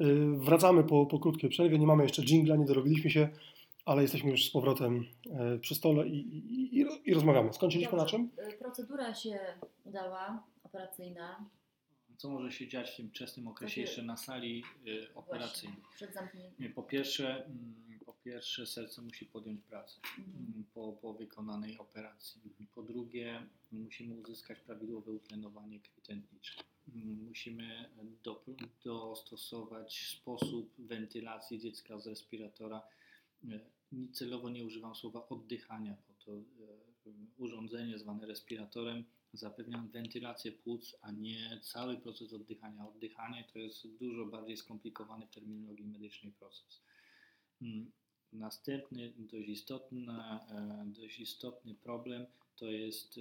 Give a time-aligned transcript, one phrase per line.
[0.00, 1.78] Y, wracamy po, po krótkiej przerwie.
[1.78, 3.28] Nie mamy jeszcze jingla, nie dorobiliśmy się,
[3.84, 6.18] ale jesteśmy już z powrotem e, przy stole i,
[6.78, 7.52] i, i, rozmawiamy.
[7.52, 8.30] Skończyliśmy na czym?
[8.52, 9.38] Y, Procedura się
[9.84, 11.44] udała, operacyjna.
[12.16, 15.76] Co może się dziać w tym wczesnym okresie jeszcze na sali y, operacyjnej?
[15.80, 16.72] Właśnie, przed zamknięciem.
[16.72, 17.74] Po pierwsze, mm,
[18.06, 20.36] po pierwsze serce musi podjąć pracę Mhm.
[20.36, 22.40] mm, po, po wykonanej operacji.
[22.74, 23.42] Po drugie,
[23.72, 26.56] musimy uzyskać prawidłowe utlenowanie krwi tętniczej.
[26.58, 26.73] Mm,
[27.26, 27.90] Musimy
[28.24, 28.44] do,
[28.84, 32.82] dostosować sposób wentylacji dziecka z respiratora.
[33.50, 33.60] E,
[34.12, 36.42] Celowo nie używam słowa oddychania, bo to e,
[37.38, 42.88] urządzenie zwane respiratorem zapewnia wentylację płuc, a nie cały proces oddychania.
[42.88, 46.80] Oddychanie to jest dużo bardziej skomplikowany w terminologii medycznej proces.
[47.62, 47.90] Mm,
[48.32, 52.26] Następny dość istotny, e, dość istotny problem
[52.56, 53.20] to jest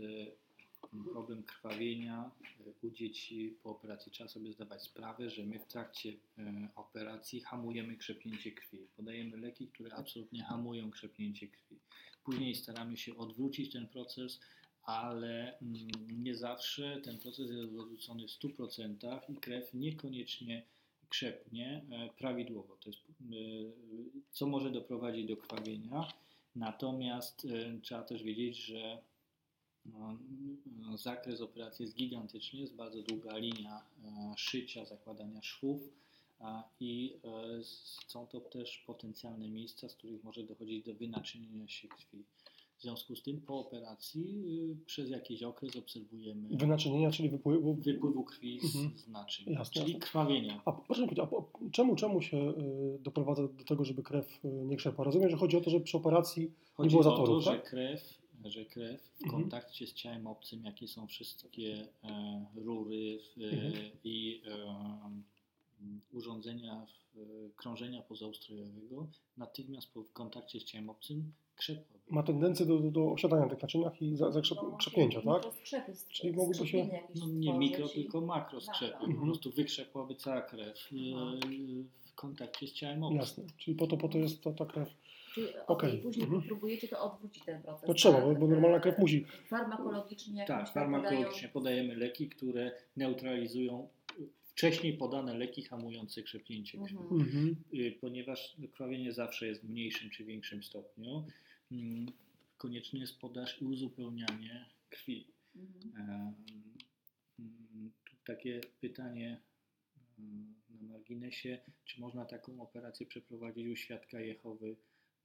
[0.87, 4.11] problem krwawienia e, u dzieci po operacji.
[4.11, 8.87] Trzeba sobie zdawać sprawę, że my w trakcie e, operacji hamujemy krzepnięcie krwi.
[8.95, 11.79] Podajemy leki, które absolutnie hamują krzepnięcie krwi.
[12.23, 14.39] Później staramy się odwrócić ten proces,
[14.83, 15.77] ale mm,
[16.23, 20.63] nie zawsze ten proces jest odwrócony w 100% i krew niekoniecznie
[21.09, 22.77] krzepnie e, prawidłowo.
[22.77, 23.01] To jest,
[24.31, 26.07] co może doprowadzić do krwawienia.
[26.55, 27.47] Natomiast
[27.81, 29.01] trzeba też wiedzieć, że
[29.85, 30.17] no,
[30.79, 35.81] no, zakres operacji jest gigantyczny, jest bardzo długa linia e, szycia, zakładania szwów
[36.79, 37.63] i e,
[38.07, 42.23] są to też potencjalne miejsca, z których może dochodzić do wynaczynienia się krwi.
[42.77, 44.43] W związku z tym po operacji
[44.81, 47.73] y, przez jakiś okres obserwujemy Wynaczynienia, czyli wypływu.
[47.75, 48.97] wypływu krwi z, Mhm.
[48.97, 49.99] z naczyń, Jasne, czyli jasne.
[50.07, 50.61] krwawienia.
[50.65, 52.53] A proszę mi powiedzieć, a czemu, czemu się
[52.99, 55.05] doprowadza do tego, żeby krew nie krzepła?
[55.05, 57.59] Rozumiem, że chodzi o to, że przy operacji Chodzi było o zatorów, to, tak?
[57.63, 59.41] że krew, że krew w Mhm.
[59.41, 63.73] kontakcie z ciałem obcym, jakie są wszystkie e, rury e, Mhm.
[64.03, 67.21] i e, urządzenia w, e,
[67.55, 71.99] krążenia pozaustrojowego, natychmiast po w kontakcie z ciałem obcym krzepła.
[72.09, 75.35] ma tendencję do, do, do osiadania w tych naczyniach i za, zakrzep, Bo krzepnięcia, tak?
[75.45, 78.97] mikroskrzepy z- Czyli mogłyby się- No nie mikro, i- tylko makro skrzepy.
[78.99, 79.25] Po Mhm.
[79.25, 81.89] prostu wykrzepłaby cała krew e, Mhm.
[82.05, 83.19] w kontakcie z ciałem obcym.
[83.19, 83.43] Jasne.
[83.57, 84.89] Czyli po to, po to jest to ta krew.
[85.33, 85.63] Czyli Okej.
[85.67, 85.97] okay.
[85.97, 86.41] później Mhm.
[86.43, 87.87] próbujecie to odwrócić ten proces.
[87.87, 88.39] To trzeba, tak?
[88.39, 89.25] bo, normalna krew musi.
[89.45, 93.87] Farmakologicznie Tak, farmakologicznie podają- podajemy leki, które neutralizują
[94.43, 96.97] wcześniej podane leki hamujące krzepnięcie krwi.
[96.97, 97.21] Mhm.
[97.21, 97.55] Mhm.
[97.73, 101.23] Y, Ponieważ krwawienie zawsze jest w mniejszym czy większym stopniu,
[101.71, 102.05] mm,
[102.57, 105.27] konieczny jest podaż i uzupełnianie krwi.
[105.55, 106.09] Mhm.
[106.09, 106.33] Em,
[107.39, 109.37] mm, Tu takie pytanie
[110.19, 114.75] mm, na marginesie, czy można taką operację przeprowadzić u świadka Jehowy?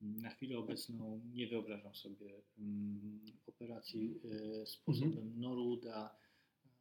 [0.01, 2.27] Na chwilę obecną nie wyobrażam sobie
[2.59, 4.21] mm, operacji
[4.63, 6.17] e, sposobem Noruda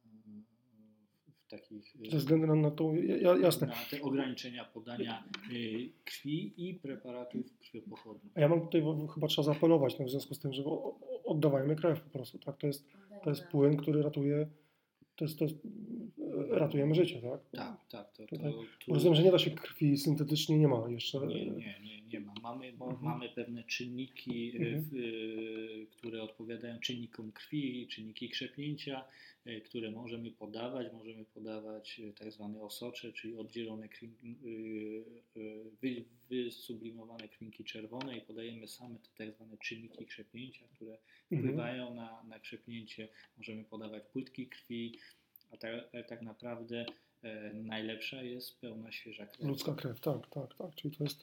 [0.06, 0.44] mm,
[1.28, 3.66] w takich e, Ze względu na, to, ja, jasne.
[3.66, 5.24] na te ograniczenia podania
[6.04, 8.32] krwi i preparatów krwiopochodnych.
[8.36, 8.82] A ja mam tutaj
[9.14, 10.64] chyba trzeba zaapelować no, w związku z tym, że
[11.24, 12.56] oddawajmy krew po prostu, tak?
[12.56, 12.86] To jest,
[13.24, 14.48] to jest płyn, który ratuje,
[15.16, 15.56] to jest, to jest,
[16.50, 17.40] ratujemy życie, tak?
[17.50, 18.12] Tak, tak.
[18.12, 21.26] To, to, Rozumiem, że nie da się krwi syntetycznie, nie ma jeszcze.
[21.26, 22.34] Nie, nie, nie, nie ma.
[22.42, 23.04] Mamy, bo Mhm.
[23.04, 24.84] mamy pewne czynniki, y, Mhm.
[24.90, 29.04] w, które odpowiadają czynnikom krwi, czynniki krzepnięcia,
[29.46, 30.92] y, które możemy podawać.
[30.92, 34.10] Możemy podawać tak zwane osocze, czyli oddzielone krwi,
[35.82, 40.98] wy, wysublimowane krwinki czerwone i podajemy same te tak zwane czynniki krzepnięcia, które
[41.30, 41.42] Mhm.
[41.52, 43.08] wpływają na, na krzepnięcie.
[43.36, 44.98] Możemy podawać płytki krwi,
[45.50, 46.86] a tak, ale tak naprawdę e,
[47.54, 49.48] najlepsza jest pełna świeża krew.
[49.48, 50.74] Ludzka krew, tak, tak, tak.
[50.74, 51.18] Czyli to jest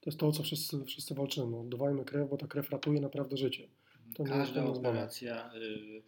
[0.00, 1.56] to, jest to o co wszyscy, wszyscy walczymy.
[1.56, 3.68] Oddawajmy krew, bo ta krew ratuje naprawdę życie.
[4.14, 6.02] To Każda operacja y,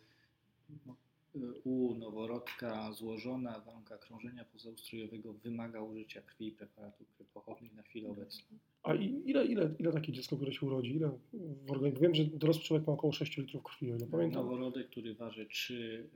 [0.86, 0.96] no,
[1.36, 7.82] y, u noworodka złożona w warunkach krążenia pozaustrojowego wymaga użycia krwi i preparatów krwiopochodnych na
[7.82, 8.58] chwilę obecną.
[8.82, 11.18] A ile, ile, ile takie dziecko, które się urodzi, ile
[11.66, 12.00] w organizmie?
[12.00, 14.44] Wiem, że dorosły człowiek ma około 6 litrów krwi, o ile pamiętam.
[14.44, 16.08] Noworodek, który waży 3,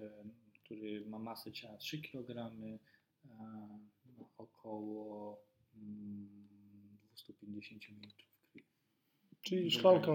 [0.65, 2.53] który ma masę ciała 3 kg,
[4.39, 5.39] około
[5.77, 6.29] mm,
[7.15, 8.09] 250 ml
[8.39, 8.65] krwi.
[9.43, 10.13] Czyli szklanka,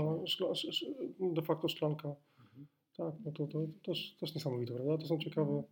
[1.19, 2.15] de facto szklanka.
[2.39, 2.67] Mhm.
[2.97, 4.97] Tak, no to, to, to też, też niesamowite, prawda?
[4.97, 5.63] To są ciekawe,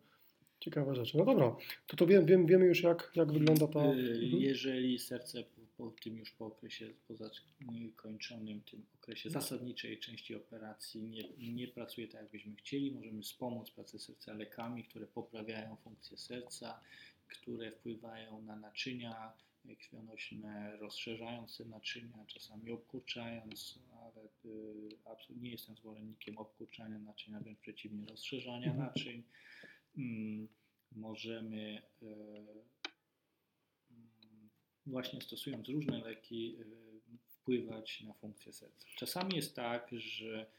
[0.59, 1.17] ciekawe rzeczy.
[1.17, 1.55] No dobra,
[1.87, 3.79] to, to wiem, wiem, wiemy już jak, jak wygląda ta...
[3.79, 4.41] Y, Mhm.
[4.41, 5.43] Jeżeli serce
[5.77, 12.07] po, tym już po okresie po zakończonym tym okresie zasadniczej części operacji nie, nie pracuje
[12.07, 16.79] tak, jakbyśmy chcieli, możemy wspomóc pracę serca lekami, które poprawiają funkcję serca,
[17.27, 19.33] które wpływają na naczynia
[19.75, 27.59] krwionośne, rozszerzając te naczynia, czasami obkurczając, ale y, absolutnie nie jestem zwolennikiem obkurczania naczynia, wręcz
[27.59, 28.87] przeciwnie, rozszerzania Mhm.
[28.87, 29.23] naczyń.
[29.97, 30.47] Mm,
[30.91, 32.05] możemy e,
[33.91, 34.49] mm,
[34.85, 36.65] właśnie stosując różne leki y,
[37.25, 38.87] wpływać na funkcję serca.
[38.95, 40.51] Czasami jest tak, że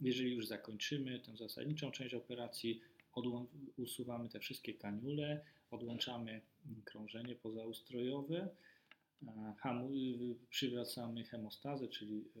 [0.00, 2.80] jeżeli już zakończymy tę zasadniczą część operacji,
[3.76, 6.40] usuwamy te wszystkie kaniule, odłączamy
[6.84, 8.48] krążenie pozaustrojowe,
[9.26, 9.54] e,
[10.50, 12.40] przywracamy hemostazę, czyli e,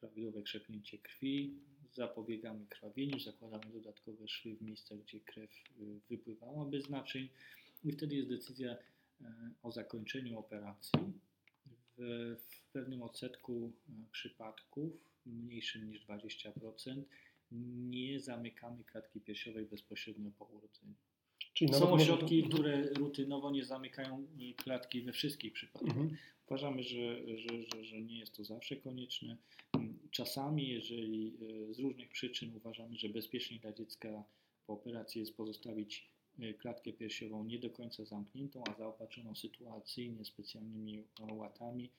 [0.00, 1.54] prawidłowe krzepnięcie krwi,
[1.94, 5.50] zapobiegamy krwawieniu, zakładamy dodatkowe szwy w miejscach, gdzie krew
[5.80, 7.28] y, wypływała bez naczyń
[7.84, 8.76] i wtedy jest decyzja e,
[9.62, 10.92] o zakończeniu operacji.
[11.98, 14.92] W, w pewnym odsetku e, przypadków,
[15.26, 17.02] mniejszym niż 20%,
[17.90, 20.94] nie zamykamy klatki piersiowej bezpośrednio po urodzeniu.
[21.54, 24.26] Czyli Są może- ośrodki, które rutynowo nie zamykają
[24.56, 25.90] klatki we wszystkich przypadkach.
[25.90, 26.16] Mhm.
[26.46, 29.36] Uważamy, że, że, że, że nie jest to zawsze konieczne.
[29.72, 31.32] Mm, Czasami, jeżeli
[31.70, 34.24] y, z różnych przyczyn uważamy, że bezpiecznie dla dziecka
[34.66, 36.08] po operacji jest pozostawić
[36.40, 41.02] y, klatkę piersiową nie do końca zamkniętą, a zaopatrzoną sytuacyjnie specjalnymi
[41.32, 41.90] łatami,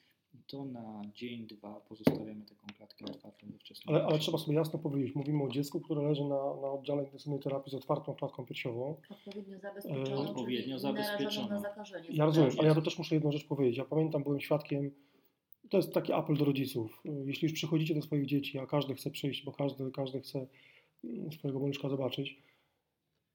[0.47, 4.79] to na dzień, dwa pozostawiamy taką klatkę otwartą we wczesnym Ale, ale trzeba sobie jasno
[4.79, 8.95] powiedzieć, mówimy o dziecku, które leży na, na oddziale intensywnej terapii z otwartą klatką piersiową.
[9.09, 11.49] Odpowiednio zabezpieczoną, Odpowiednio czyli narażoną zabezpieczoną.
[11.49, 12.07] na zakażenie.
[12.09, 13.77] Ja rozumiem, ale ja to też muszę jedną rzecz powiedzieć.
[13.77, 14.91] Ja pamiętam, byłem świadkiem,
[15.69, 17.03] to jest taki apel do rodziców.
[17.25, 20.47] Jeśli już przychodzicie do swoich dzieci, a każdy chce przyjść, bo każdy, każdy chce
[21.03, 22.41] mm, swojego maluszka zobaczyć,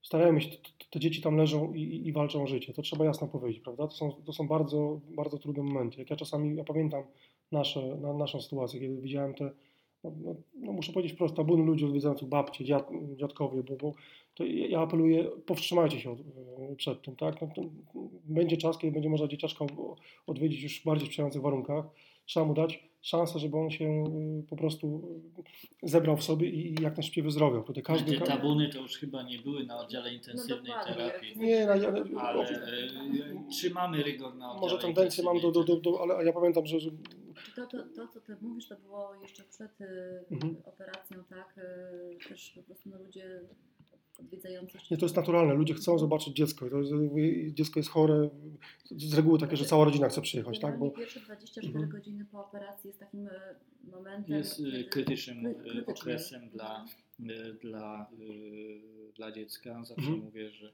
[0.03, 0.51] starajmy się,
[0.91, 2.73] te dzieci tam leżą i, i, i walczą o życie.
[2.73, 3.87] To trzeba jasno powiedzieć, prawda?
[3.87, 5.99] To są, to są bardzo, bardzo trudne momenty.
[5.99, 7.03] Jak ja czasami, ja pamiętam
[7.53, 9.51] nasze, na, naszą sytuację, kiedy widziałem te,
[10.05, 13.93] no, no, no muszę powiedzieć wprost, tabuny ludzi odwiedzających babcie, dziad, dziadkowie, bo, bo
[14.35, 17.41] to ja apeluję, powstrzymajcie się od, e, przed tym, tak?
[17.41, 17.63] No, to
[18.25, 19.65] będzie czas, kiedy będzie można dzieciaczka
[20.27, 21.85] odwiedzić już w bardziej sprzyjających warunkach.
[22.27, 24.05] Trzeba mu dać szansę, żeby on się
[24.41, 25.03] y, po prostu
[25.85, 27.63] y, zebrał w sobie i jak najszybciej wyzdrowiał.
[27.63, 28.19] Tutaj każdy...
[28.19, 30.95] Te tabuny to już chyba nie były na oddziale intensywnej dokładnie.
[30.95, 31.39] terapii.
[31.39, 32.59] Nie, no, ja, Ale e,
[33.51, 36.81] trzymamy rygor na oddziale może tendencję mam do, do, do, do ale ja pamiętam, że,
[37.57, 40.57] to, to, to, co ty mówisz, to było jeszcze przed y, Mhm.
[40.65, 41.59] operacją, tak?
[41.59, 43.41] Y, też po prostu no, ludzie
[44.21, 45.55] odwiedzający nie, to jest naturalne.
[45.55, 46.71] Ludzie chcą zobaczyć dziecko.
[46.71, 46.93] To jest,
[47.55, 48.29] dziecko jest chore.
[48.91, 50.79] Z reguły takie, że cała rodzina chce przyjechać, tak?
[50.79, 51.89] Bo pierwsze 24 Mhm.
[51.89, 53.31] godziny po operacji jest takim y,
[53.91, 54.37] momentem.
[54.37, 55.85] jest kiedy- krytycznym kry- krytycznym.
[55.97, 56.85] okresem dla,
[57.21, 57.57] Mhm.
[57.59, 58.11] dla,
[59.17, 59.85] dla dziecka.
[59.85, 60.19] Zawsze Mhm.
[60.25, 60.73] mówię, że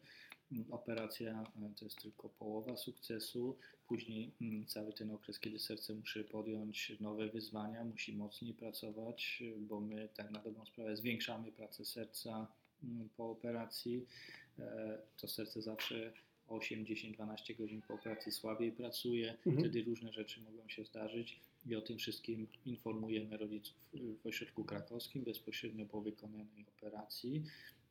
[0.71, 3.57] operacja e, to jest tylko połowa sukcesu.
[3.89, 9.81] Później mm, cały ten okres, kiedy serce musi podjąć nowe wyzwania, musi mocniej pracować, bo
[9.81, 12.47] my tak na dobrą sprawę zwiększamy pracę serca
[12.85, 14.07] mm, po operacji.
[14.59, 16.13] E, To serce zawsze
[16.49, 19.37] 8, 10, 12 godzin po operacji słabiej pracuje.
[19.47, 19.59] Mhm.
[19.59, 23.77] Wtedy różne rzeczy mogą się zdarzyć i o tym wszystkim informujemy rodziców
[24.23, 27.45] w ośrodku krakowskim bezpośrednio po wykonanej operacji.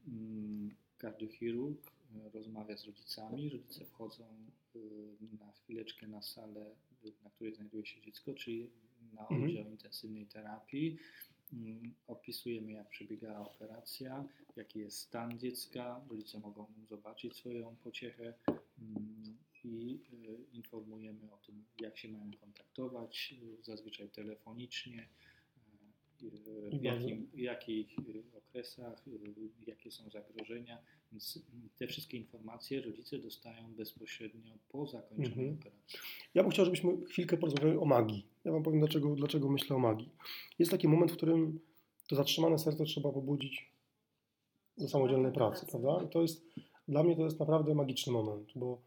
[0.08, 1.92] Mm, Kardiochirurg
[2.34, 4.26] rozmawia z rodzicami, rodzice wchodzą
[4.76, 4.80] e,
[5.40, 6.76] na chwileczkę na salę,
[7.24, 8.70] na której znajduje się dziecko, czyli
[9.14, 9.44] na Mhm.
[9.44, 10.98] oddział intensywnej terapii.
[11.54, 14.26] Mm, Opisujemy, jak przebiegała operacja,
[14.56, 16.02] jaki jest stan dziecka.
[16.10, 18.34] Rodzice mogą zobaczyć swoją pociechę
[18.80, 25.10] mm, i e, informujemy o tym, jak się mają kontaktować, e, zazwyczaj telefonicznie,
[26.32, 29.12] w jakim, jakich e, okresach, e,
[29.68, 30.78] jakie są zagrożenia.
[31.12, 31.40] Więc
[31.78, 35.54] te wszystkie informacje rodzice dostają bezpośrednio po zakończeniu Mhm.
[35.60, 36.00] operacji.
[36.34, 38.26] Ja bym chciał, żebyśmy chwilkę porozmawiali o magii.
[38.46, 40.10] Ja Wam powiem, dlaczego, dlaczego myślę o magii.
[40.60, 41.60] Jest taki moment, w którym
[42.08, 43.72] to zatrzymane serce trzeba pobudzić
[44.78, 46.04] do samodzielnej pracy, prawda?
[46.06, 46.46] I to jest,
[46.88, 48.82] dla mnie to jest naprawdę magiczny moment, bo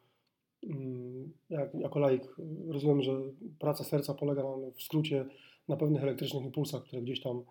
[0.62, 3.12] mm, ja jako laik y, rozumiem, że
[3.58, 5.26] praca serca polega na, w skrócie
[5.68, 7.42] na pewnych elektrycznych impulsach, które gdzieś tam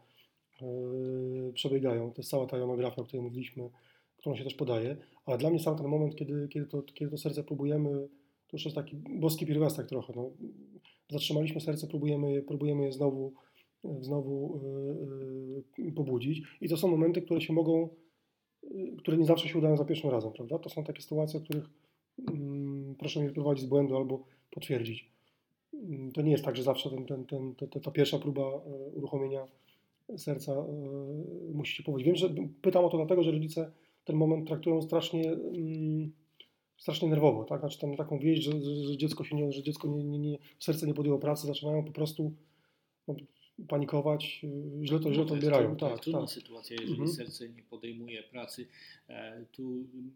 [0.62, 2.12] yy, przebiegają.
[2.12, 3.70] To jest cała ta jonografia, o której mówiliśmy,
[4.18, 7.18] którą się też podaje, ale dla mnie sam ten moment, kiedy, kiedy, to, kiedy to
[7.18, 8.08] serce próbujemy,
[8.48, 10.14] to już jest taki boski pierwiastek trochę.
[10.16, 10.32] No.
[11.10, 13.34] Zatrzymaliśmy serce, próbujemy, je- próbujemy je znowu,
[14.02, 14.60] znowu
[15.78, 17.90] yy, yy, pobudzić i to są momenty, które się mogą,
[18.64, 20.60] yy, które nie zawsze się udają za pierwszym razem, prawda?
[20.60, 21.70] To są takie sytuacje, o których
[22.30, 25.15] mm, proszę mnie wyprowadzić z błędu albo potwierdzić.
[26.14, 29.48] To nie jest tak, że zawsze ten, ten, ten, ta, ta pierwsza próba e, uruchomienia
[30.18, 30.66] serca e,
[31.54, 32.06] musi się powodzić.
[32.08, 32.30] Wiem, że
[32.62, 33.72] pytam o to dlatego, że rodzice
[34.06, 36.12] ten moment traktują strasznie, mm,
[36.78, 37.60] strasznie nerwowo, tak?
[37.60, 38.52] Znaczy tam taką wieść, że,
[38.86, 41.92] że, dziecko się nie, że dziecko nie, nie, nie, serce nie podjęło pracy, zaczynają po
[41.92, 42.32] prostu
[43.08, 43.16] no,
[43.68, 44.42] panikować,
[44.82, 45.76] y, źle to, źle to odbierają.
[45.76, 46.30] trudna- Tak, trudna tak.
[46.30, 47.10] sytuacja, jeżeli Mhm.
[47.12, 48.68] serce nie podejmuje pracy.
[49.10, 50.12] E, Tu mm,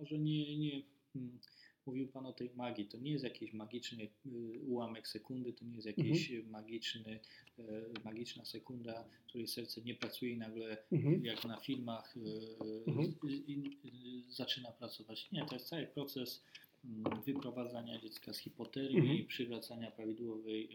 [0.00, 0.82] może nie, nie
[1.16, 1.38] mm,
[1.86, 2.86] mówił Pan o tej magii.
[2.86, 6.50] To nie jest jakiś magiczny y, ułamek sekundy, to nie jest jakiś Mhm.
[6.50, 7.20] magiczny,
[7.58, 7.62] e,
[8.04, 11.24] magiczna sekunda, w której serce nie pracuje i nagle Mhm.
[11.24, 12.20] jak na filmach y,
[12.86, 13.14] Mhm.
[13.24, 13.88] y, y,
[14.28, 15.32] y, zaczyna pracować.
[15.32, 16.42] Nie, to jest cały proces
[16.84, 19.26] mm, wyprowadzania dziecka z hipotermii, Mhm.
[19.26, 20.68] przywracania prawidłowej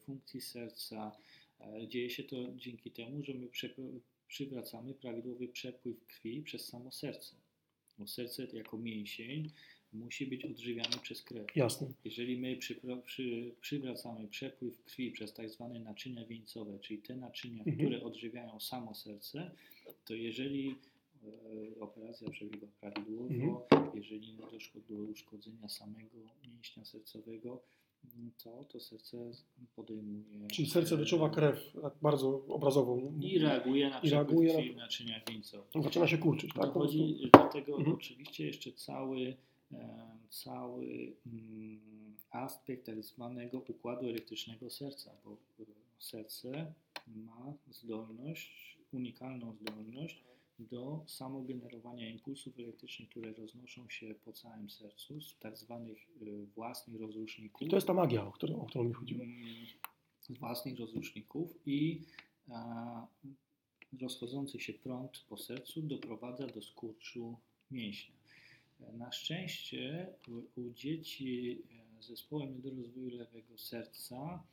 [0.00, 1.16] funkcji serca.
[1.60, 3.48] E, Dzieje się to dzięki temu, że my
[4.28, 7.36] przywracamy prawidłowy przepływ krwi przez samo serce.
[7.98, 9.50] Bo serce jako mięsień
[9.96, 11.46] musi być odżywiane przez krew.
[11.56, 11.88] Jasne.
[12.04, 17.58] Jeżeli my przypro- przy, przywracamy przepływ krwi przez tak zwane naczynia wieńcowe, czyli te naczynia,
[17.58, 17.76] Mhm.
[17.76, 19.50] które odżywiają samo serce,
[20.04, 20.74] to jeżeli
[21.76, 26.18] e, operacja przebiega prawidłowo, jeżeli nie doszło do uszkodzenia samego
[26.54, 27.62] mięśnia sercowego,
[28.16, 29.30] m, to to serce
[29.76, 30.48] podejmuje.
[30.52, 33.18] Czyli serce e, wyczuwa krew tak bardzo obrazową.
[33.20, 35.82] I reaguje na reaguje na- krwi w naczyniach wieńcowych.
[35.82, 36.64] Zaczyna się kurczyć, tak?
[36.64, 37.96] Dochodzi do tego Mhm.
[37.96, 39.36] oczywiście jeszcze cały,
[40.30, 45.64] cały mm, aspekt tak zwanego układu elektrycznego serca, bo e,
[45.98, 46.72] serce
[47.06, 50.24] ma zdolność, unikalną zdolność
[50.58, 57.00] do samogenerowania impulsów elektrycznych, które roznoszą się po całym sercu z tak zwanych e, własnych
[57.00, 59.24] rozruszników I to jest ta magia, o którą, o którą mi chodziło.
[59.24, 59.66] mm,
[60.20, 62.02] z własnych rozruszników i
[62.50, 63.06] a,
[64.00, 67.38] rozchodzący się prąd po sercu doprowadza do skurczu
[67.70, 68.15] mięśnia.
[68.80, 70.06] Na szczęście
[70.56, 71.62] u, dzieci
[71.98, 74.44] e, z zespołem niedorozwoju lewego serca,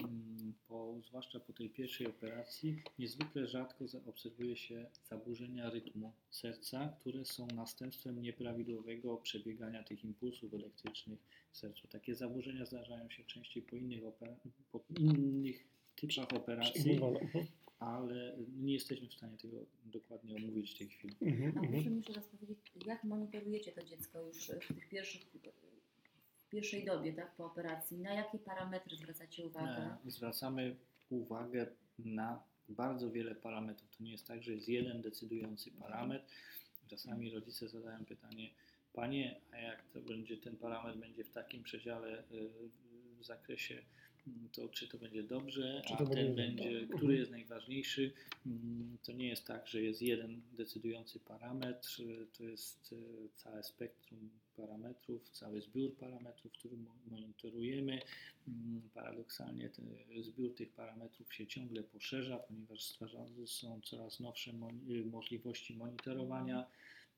[0.00, 7.24] mm, po, zwłaszcza po tej pierwszej operacji, niezwykle rzadko zaobserwuje się zaburzenia rytmu serca, które
[7.24, 11.18] są następstwem nieprawidłowego przebiegania tych impulsów elektrycznych
[11.50, 11.88] w sercu.
[11.88, 14.36] Takie zaburzenia zdarzają się częściej po innych, opera-
[14.72, 15.64] po innych
[15.96, 17.00] typach operacji.
[17.84, 21.16] Ale nie jesteśmy w stanie tego dokładnie omówić w tej chwili.
[21.22, 21.48] Mhm.
[21.50, 21.90] A proszę Mhm.
[21.90, 25.22] mi jeszcze raz powiedzieć, jak monitorujecie to dziecko już w tych pierwszych,
[26.46, 27.98] w pierwszej dobie, tak, po operacji?
[27.98, 29.96] Na jakie parametry zwracacie uwagę?
[30.06, 30.76] E, Zwracamy
[31.10, 31.66] uwagę
[31.98, 33.96] na bardzo wiele parametrów.
[33.96, 36.24] To nie jest tak, że jest jeden decydujący parametr.
[36.88, 38.50] Czasami rodzice zadają pytanie,
[38.92, 42.24] panie, a jak to będzie, ten parametr będzie w takim przedziale y,
[43.18, 43.82] w zakresie,
[44.52, 46.98] to czy to będzie dobrze, Czy a ten będzie- będzie, Mhm.
[46.98, 48.12] który jest najważniejszy.
[48.46, 51.96] Mm, To nie jest tak, że jest jeden decydujący parametr,
[52.38, 58.00] to jest y, całe spektrum parametrów, cały zbiór parametrów, który mo- monitorujemy.
[58.48, 59.86] Mm, Paradoksalnie ten
[60.22, 64.70] zbiór tych parametrów się ciągle poszerza, ponieważ stwarzane są coraz nowsze mo-
[65.10, 66.66] możliwości monitorowania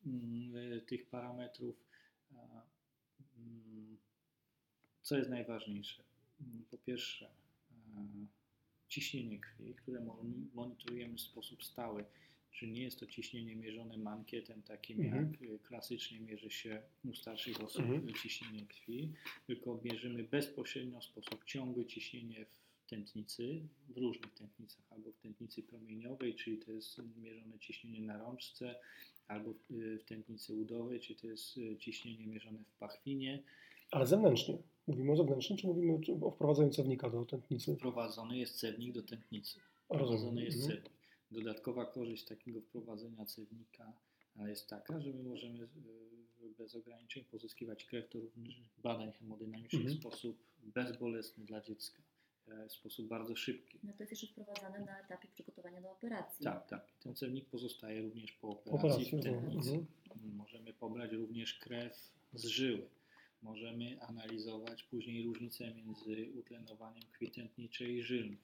[0.07, 1.85] mm, y, tych parametrów.
[5.03, 6.03] Co jest najważniejsze?
[6.71, 8.07] Po pierwsze, e,
[8.89, 12.05] ciśnienie krwi, które mon- monitorujemy w sposób stały.
[12.53, 15.33] Czyli nie jest to ciśnienie mierzone mankietem, takim Mhm.
[15.41, 18.15] jak klasycznie mierzy się u starszych osób Mhm.
[18.15, 19.13] ciśnienie krwi,
[19.47, 25.63] tylko mierzymy bezpośrednio w sposób ciągły ciśnienie w tętnicy, w różnych tętnicach, albo w tętnicy
[25.63, 28.75] promieniowej, czyli to jest mierzone ciśnienie na rączce,
[29.29, 33.43] albo w, tętnicy udowej, czyli to jest y, ciśnienie mierzone w pachwinie.
[33.91, 34.59] Ale zewnętrznie.
[34.87, 37.77] Mówimy o zewnętrznym, czy mówimy o wprowadzeniu cewnika do tętnicy?
[37.77, 39.61] Wprowadzony jest cewnik do tętnicy.
[39.89, 40.07] Rozumiem.
[40.19, 40.77] Wprowadzony jest Mhm.
[40.77, 40.93] cewnik.
[41.31, 43.93] Dodatkowa korzyść takiego wprowadzenia cewnika
[44.47, 45.69] jest taka, że my możemy y,
[46.59, 48.19] bez ograniczeń pozyskiwać krew do
[48.83, 49.99] badań hemodynamicznych Mhm.
[49.99, 52.03] w sposób bezbolesny dla dziecka,
[52.49, 53.79] e, w sposób bardzo szybki.
[53.85, 56.45] No to jest jeszcze wprowadzane na etapie przygotowania do operacji.
[56.45, 56.87] Tak, tak.
[57.03, 59.11] Ten cewnik pozostaje również po Po operacji operacji.
[59.11, 59.41] w rozumiem.
[59.43, 59.87] tętnicy.
[60.15, 60.37] Mhm.
[60.37, 62.87] Możemy pobrać również krew z żyły.
[63.45, 68.39] Możemy analizować później różnicę między utlenowaniem krwi tętniczej i żylnej.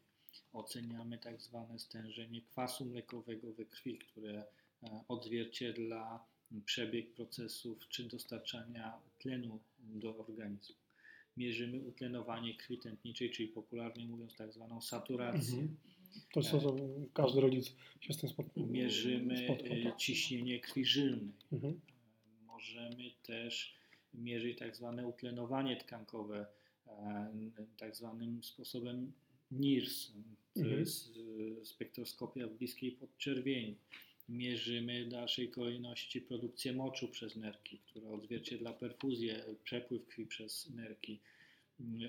[0.52, 4.45] Oceniamy tak zwane stężenie kwasu mlekowego we krwi, które
[4.83, 6.25] e, odzwierciedla
[6.64, 10.76] przebieg procesów czy dostarczania tlenu do organizmu.
[11.37, 15.59] Mierzymy utlenowanie krwi tętniczej, czyli popularnie mówiąc tak zwaną saturację.
[15.59, 15.76] Mhm.
[16.33, 16.76] To jest to, co
[17.12, 18.66] każdy rodzic się z tym spotkał.
[18.66, 19.49] Mierzymy
[19.99, 21.33] ciśnienie krwi żylnej.
[21.52, 21.80] Mhm.
[22.47, 23.79] Możemy też
[24.14, 26.47] mierzyć tak zwane utlenowanie tkankowe,
[26.87, 27.33] e,
[27.76, 29.12] tak zwanym sposobem
[29.50, 30.12] NIRS,
[30.55, 30.81] to Mhm.
[30.81, 31.11] jest
[31.61, 33.76] e, spektroskopia w bliskiej podczerwieni.
[34.29, 41.19] Mierzymy w dalszej kolejności produkcję moczu przez nerki, która odzwierciedla perfuzję, przepływ krwi przez nerki.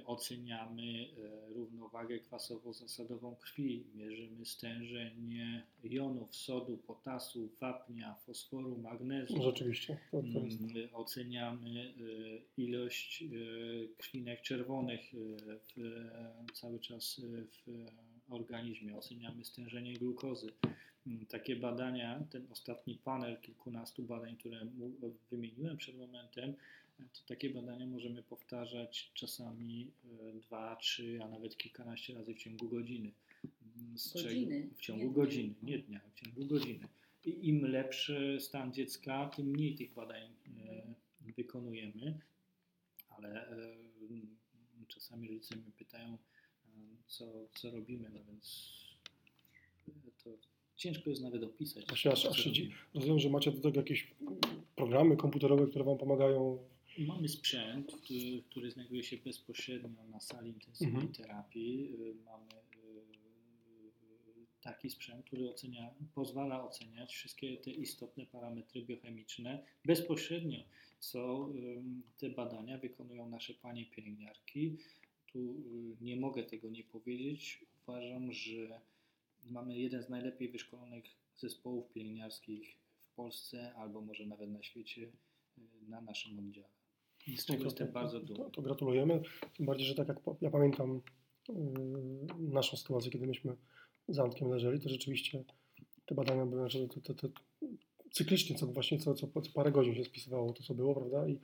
[0.05, 1.07] Oceniamy
[1.49, 9.37] e, równowagę kwasowo-zasadową krwi, mierzymy stężenie jonów, sodu, potasu, wapnia, fosforu, magnezu.
[9.37, 9.97] No Rzeczywiście.
[10.11, 10.61] To, to jest.
[10.61, 13.27] Mm, Oceniamy e, ilość e,
[13.97, 15.01] krwinek czerwonych
[15.75, 17.21] w, cały czas
[17.67, 17.85] w
[18.29, 18.97] organizmie.
[18.97, 20.51] Oceniamy stężenie glukozy.
[21.07, 24.67] Mm, Takie badania, ten ostatni panel kilkunastu badań, które
[25.31, 26.53] wymieniłem przed momentem,
[27.13, 29.91] to takie badania możemy powtarzać czasami
[30.29, 33.11] e, dwa, trzy, a nawet kilkanaście razy w ciągu godziny.
[33.77, 35.23] Mm, z Godziny, W ciągu nie dnia.
[35.23, 36.87] godziny, nie dnia, w ciągu godziny.
[37.25, 40.21] I im lepszy stan dziecka, tym mniej tych badań
[40.67, 40.93] e,
[41.37, 42.19] wykonujemy.
[43.09, 43.75] ale e,
[44.87, 46.17] czasami rodzice mnie pytają,
[47.07, 48.71] co, co robimy, no więc
[50.23, 50.37] to
[50.75, 51.85] ciężko jest nawet opisać.
[51.91, 52.75] Aż- aż robimy.
[52.93, 54.07] Rozumiem, że macie do tego jakieś
[54.75, 56.57] programy komputerowe, które Wam pomagają.
[56.97, 61.13] Mamy sprzęt, który, który znajduje się bezpośrednio na sali intensywnej Mhm.
[61.13, 61.93] terapii.
[61.93, 62.61] Y, Mamy y,
[64.61, 70.63] taki sprzęt, który ocenia, pozwala oceniać wszystkie te istotne parametry biochemiczne bezpośrednio,
[70.99, 74.77] co ym, te badania wykonują nasze panie pielęgniarki.
[75.27, 77.65] Tu y, nie mogę tego nie powiedzieć.
[77.87, 78.81] Uważam, że
[79.45, 81.03] mamy jeden z najlepiej wyszkolonych
[81.37, 82.75] zespołów pielęgniarskich
[83.11, 85.01] w Polsce albo może nawet na świecie
[85.57, 86.80] y, na naszym oddziale.
[87.27, 88.51] I z czego jestem bardzo to, dumny.
[88.51, 89.21] to gratulujemy.
[89.57, 91.01] Tym bardziej, że tak jak po- ja pamiętam
[91.49, 91.55] yy,
[92.39, 93.55] naszą sytuację, kiedy myśmy
[94.07, 95.43] z Antkiem leżeli, to rzeczywiście
[96.05, 97.27] te badania były znaczy, to, to, to,
[98.11, 101.27] cyklicznie, co właśnie co, co, co parę godzin się spisywało to, co było, prawda?
[101.27, 101.39] I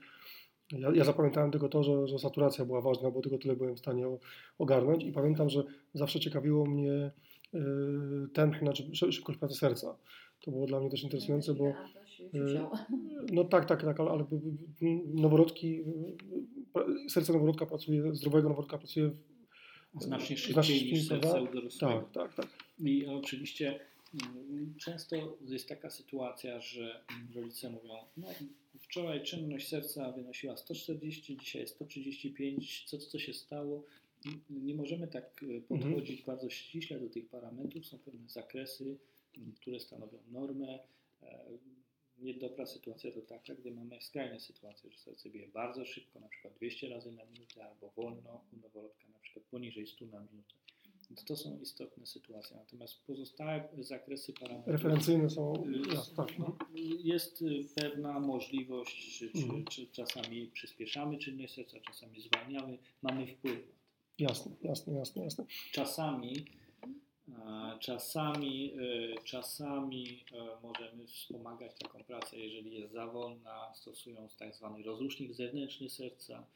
[0.72, 3.78] ja, ja zapamiętałem tylko to, że, że saturacja była ważna, bo tylko tyle byłem w
[3.78, 4.18] stanie o,
[4.58, 7.10] ogarnąć i pamiętam, że zawsze ciekawiło mnie
[7.52, 9.96] yy, tętno, znaczy szy- szybkość pracy serca.
[10.40, 11.64] To było dla mnie też interesujące, bo
[12.32, 12.70] Wziął.
[13.32, 14.24] no tak, tak, tak, ale,
[15.14, 15.84] noworodki,
[16.74, 19.28] pra- serce noworodka pracuje, zdrowego noworodka pracuje w-
[20.02, 22.08] Znacznie Znacznie szybciej niż szybciej, serce u dorosłego.
[22.12, 22.64] tak, tak, tak.
[22.78, 23.80] I oczywiście
[24.34, 28.28] mm, często jest taka sytuacja, że mm, rodzice mówią, no
[28.78, 33.84] wczoraj czynność serca wynosiła 140, dzisiaj jest 135, co, co się stało?
[34.50, 38.96] Nie możemy tak y, podchodzić bardzo ściśle do tych parametrów, są pewne zakresy,
[39.38, 40.78] mm, które stanowią normę.
[42.18, 46.54] Niedobra sytuacja to taka, gdy mamy skrajne sytuacje, że serce bije bardzo szybko, na przykład
[46.54, 50.54] 200 razy na minutę, albo wolno, u noworodka na przykład poniżej 100 na minutę.
[51.10, 52.56] Więc to są istotne sytuacje.
[52.56, 54.72] Natomiast pozostałe zakresy parametrów.
[54.72, 57.44] Referencyjne są, y, jest
[57.74, 59.64] pewna możliwość, czy, czy, Mhm.
[59.64, 63.58] czy czasami przyspieszamy czynność serca, czasami zwalniamy, mamy wpływ.
[64.18, 65.44] Jasne, jasne, jasne, jasne.
[65.72, 66.44] Czasami,
[67.80, 68.72] czasami,
[69.16, 75.34] e, czasami e, możemy wspomagać taką pracę, jeżeli jest za wolna, stosując tak zwany rozrusznik
[75.34, 76.46] zewnętrzny serca.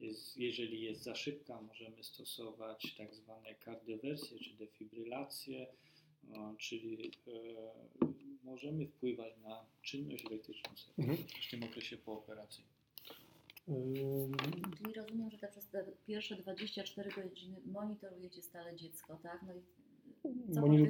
[0.00, 5.66] Jest, jeżeli jest za szybka, możemy stosować tak zwane kardiowersje czy defibrylację,
[6.32, 7.10] e, czyli
[8.44, 11.18] możemy wpływać na czynność elektryczną serca Mhm.
[11.46, 12.72] w tym okresie pooperacyjnym.
[13.68, 14.32] Ym,
[14.78, 19.42] Czyli rozumiem, że te przez te pierwsze 24 godziny monitorujecie stale dziecko, tak?
[19.46, 19.60] No i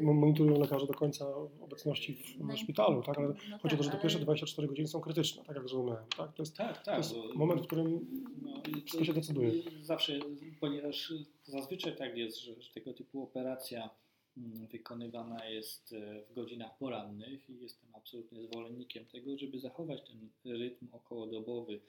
[0.03, 1.27] Monitorują lekarze do końca
[1.61, 3.19] obecności w No szpitalu, tak?
[3.19, 6.05] Ale no chodzi o to, że te pierwsze 24 godziny są krytyczne, tak jak zrozumiałem,
[6.17, 6.35] tak?
[6.35, 6.99] To jest, Tak, to tak.
[6.99, 8.07] jest bo- moment, w którym
[8.43, 9.53] No, Wszystko się decyduje.
[9.83, 10.19] Zawsze,
[10.61, 11.13] ponieważ
[11.45, 13.91] zazwyczaj tak jest, że, że tego typu operacja
[14.37, 20.53] mm, wykonywana jest e, w godzinach porannych i jestem absolutnie zwolennikiem tego, żeby zachować ten
[20.53, 21.81] rytm okołodobowy.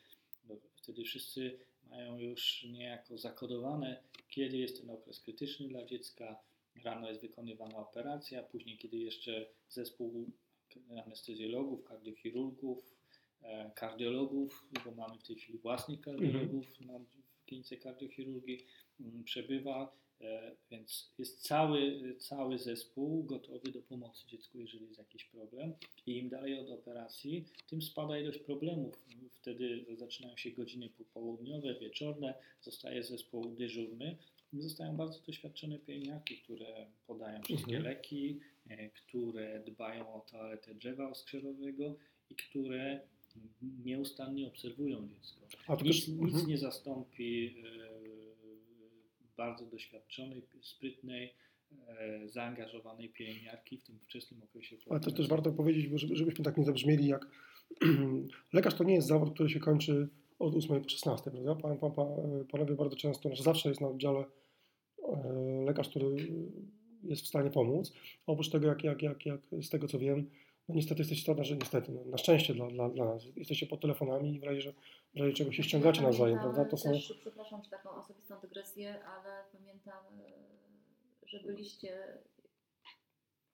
[0.46, 1.58] Bo wtedy wszyscy
[1.90, 6.40] mają już niejako zakodowane, kiedy jest ten okres krytyczny dla dziecka.
[6.84, 10.32] Rano jest wykonywana operacja, później kiedy jeszcze zespół
[11.06, 12.96] anestezjologów, kardiochirurgów,
[13.42, 18.66] e, kardiologów, bo mamy w tej chwili własnych kardiologów na w klinice kardiochirurgii
[19.00, 25.26] m, przebywa, e, więc jest cały, cały zespół gotowy do pomocy dziecku, jeżeli jest jakiś
[25.26, 25.74] problem.
[26.06, 29.06] I im dalej od operacji, tym spada ilość problemów.
[29.32, 34.18] Wtedy zaczynają się godziny popołudniowe, wieczorne, zostaje zespół dyżurny.
[34.62, 37.96] Zostają bardzo doświadczone pielęgniarki, które podają wszystkie Mhm.
[37.96, 38.40] leki,
[38.70, 41.96] e, które dbają o toaletę drzewa oskrzelowego
[42.30, 43.02] i które
[43.62, 45.40] nieustannie obserwują dziecko.
[45.70, 46.48] Nic, też, nic mhm.
[46.48, 47.84] nie zastąpi e,
[49.38, 51.34] bardzo doświadczonej, sprytnej,
[51.88, 54.78] e, zaangażowanej pielęgniarki w tym wczesnym okresie.
[54.90, 57.28] Ale to też warto powiedzieć, żebyśmy tak nie zabrzmieli, jak
[58.54, 61.56] lekarz to nie jest zawód, który się kończy od 8 do 16, prawda?
[61.56, 62.08] Pan, pan, pan,
[62.52, 64.26] panowie bardzo często, znaczy zawsze jest na oddziale
[65.66, 66.16] lekarz, który
[67.04, 67.94] jest w stanie pomóc.
[68.28, 70.30] Oprócz tego, jak, jak, jak, jak z tego co wiem,
[70.70, 73.82] no niestety jesteście to, że niestety, no, na szczęście dla, dla, dla nas, jesteście pod
[73.82, 74.74] telefonami i w razie, że,
[75.16, 76.66] w razie czego się ściągacie Ja nawzajem, prawda?
[76.66, 82.18] To są, Też, przepraszam, że taką osobistą dygresję, ale pamiętam, e, że byliście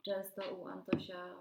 [0.04, 1.36] często u Antosia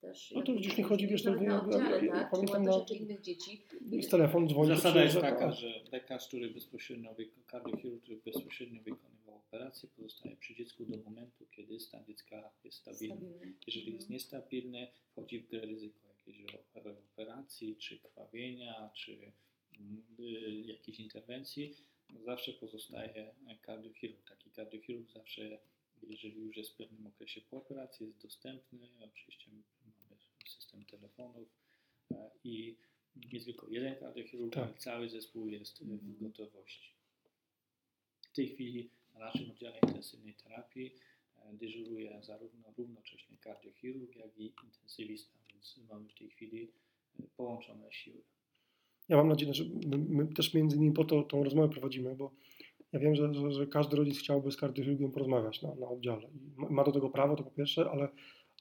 [0.00, 0.32] też.
[0.36, 2.30] No to już nie chodzi, wiesz, to na nie- ja- oddziale, ja- tak?
[2.30, 3.62] pamiętam Czy na- czy innych dzieci.
[3.90, 5.54] jest telefon, dzwoni, Zasada jest taka, tak.
[5.54, 7.14] że lekarz, który bezpośrednio,
[7.46, 9.17] kardiochirurg, który bezpośrednio wykonywał
[9.48, 13.16] operację, pozostaje przy dziecku do momentu, kiedy stan dziecka jest stabilny.
[13.16, 13.54] Stabilny.
[13.66, 14.12] Jeżeli jest Mhm.
[14.12, 16.54] niestabilny, wchodzi w grę ryzyko jakiejś
[17.12, 19.32] operacji, czy krwawienia, czy
[19.78, 21.74] mm, y, jakiejś interwencji.
[22.24, 24.28] Zawsze pozostaje kardiochirurg.
[24.28, 25.58] Taki kardiochirurg zawsze,
[26.02, 28.88] jeżeli już jest w pewnym okresie po operacji, jest dostępny.
[29.00, 29.62] Oczywiście mamy
[30.48, 31.48] system telefonów
[32.12, 32.76] e, i
[33.32, 34.64] nie tylko jeden kardiochirurg, Tak.
[34.64, 36.16] ale cały zespół jest w Mhm.
[36.20, 36.90] gotowości.
[38.32, 40.94] W tej chwili na naszym oddziale intensywnej terapii
[41.36, 46.72] e, dyżuruje zarówno równocześnie kardiochirurg, jak i intensywista, więc mamy w tej chwili
[47.20, 48.22] e, połączone siły.
[49.08, 49.64] Ja mam nadzieję, że
[50.08, 52.34] my, też między innymi po to tą rozmowę prowadzimy, bo
[52.92, 56.28] ja wiem, że, że, że każdy rodzic chciałby z kardiochirurgiem porozmawiać na, na oddziale.
[56.56, 58.08] Ma- do tego prawo, to po pierwsze, ale,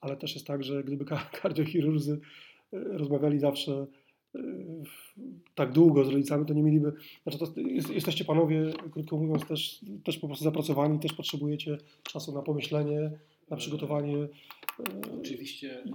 [0.01, 2.19] ale też jest tak, że gdyby ka- kardiochirurdzy
[2.73, 3.87] e, rozmawiali zawsze
[5.55, 6.93] tak długo z rodzicami, to nie mieliby.
[7.23, 12.31] Znaczy to jest, jesteście panowie, krótko mówiąc, też, też po prostu zapracowani, też potrzebujecie czasu
[12.33, 13.11] na pomyślenie,
[13.49, 14.17] na przygotowanie.
[14.17, 14.29] e,
[15.19, 15.89] Oczywiście y,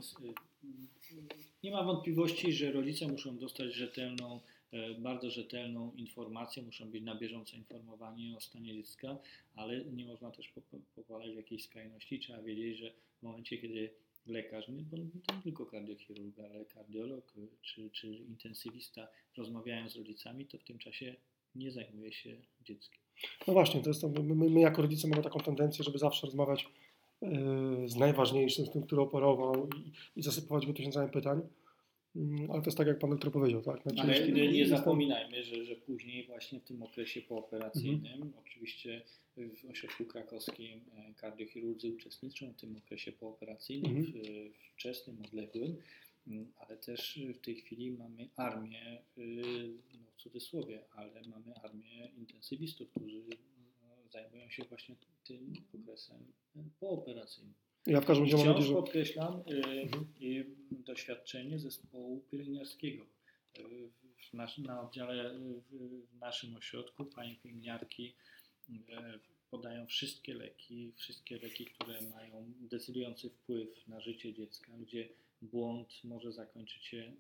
[1.64, 4.40] nie ma wątpliwości, że rodzice muszą dostać rzetelną,
[4.72, 9.18] e, bardzo rzetelną informację, muszą być na bieżąco informowani o stanie dziecka,
[9.56, 12.18] ale nie można też pop- popadać w jakiejś skrajności.
[12.20, 13.90] Trzeba wiedzieć, że w momencie, kiedy
[14.26, 17.32] lekarz, nie, bo nie tylko kardiochirurg, ale kardiolog
[17.62, 21.16] czy, czy intensywista rozmawiają z rodzicami, to w tym czasie
[21.54, 23.00] nie zajmuje się dzieckiem.
[23.46, 26.26] No właśnie, to jest to, my, my, my jako rodzice mamy taką tendencję, żeby zawsze
[26.26, 26.66] rozmawiać
[27.22, 31.40] yy, z najważniejszym, z tym, który operował i, i zasypywać go tysiącami pytań.
[32.16, 33.82] Mm, Ale to jest tak, jak pan doktor powiedział, tak?
[33.82, 39.02] Znaczy, Ale nie, nie zapominajmy, że, że później właśnie w tym okresie pooperacyjnym, oczywiście
[39.36, 44.12] w ośrodku krakowskim e, kardiochirurdzy uczestniczą w tym okresie pooperacyjnym, Mhm.
[44.12, 45.76] w, wczesnym, odległym,
[46.26, 49.22] m, ale też w tej chwili mamy armię, y,
[49.94, 53.22] no w cudzysłowie, ale mamy armię intensywistów, którzy
[53.82, 56.18] no, zajmują się właśnie tym okresem
[56.80, 57.54] pooperacyjnym.
[57.86, 58.74] Ja w każdym razie mam nadzieję, że...
[58.74, 60.06] podkreślam y, Mhm.
[60.22, 63.06] y, doświadczenie zespołu pielęgniarskiego.
[63.58, 63.90] Y,
[64.30, 68.14] w nasz, na oddziale, y, w, naszym ośrodku pani pielęgniarki
[68.70, 68.72] y,
[69.50, 75.08] podają wszystkie leki, wszystkie leki, które mają decydujący wpływ na życie dziecka, gdzie
[75.42, 77.12] błąd może zakończyć się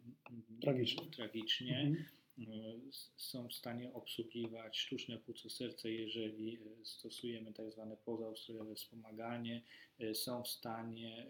[0.60, 1.06] Tragicznie.
[1.06, 1.78] tragicznie.
[1.80, 2.04] Mhm.
[2.88, 9.62] S- są w stanie obsługiwać sztuczne płuco serce, jeżeli y, stosujemy tak zwane pozaustrojowe wspomaganie,
[10.00, 11.26] y, są w stanie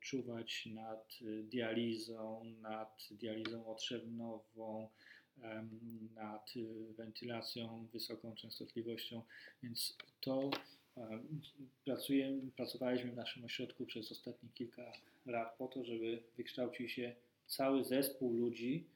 [0.00, 4.88] czuwać nad dializą, nad dializą otrzewnową,
[6.14, 6.54] nad
[6.96, 9.22] wentylacją wysoką częstotliwością,
[9.62, 10.50] więc to
[12.56, 14.92] pracowaliśmy w naszym ośrodku przez ostatnie kilka
[15.26, 17.14] lat po to, żeby wykształcił się
[17.46, 18.86] cały zespół ludzi,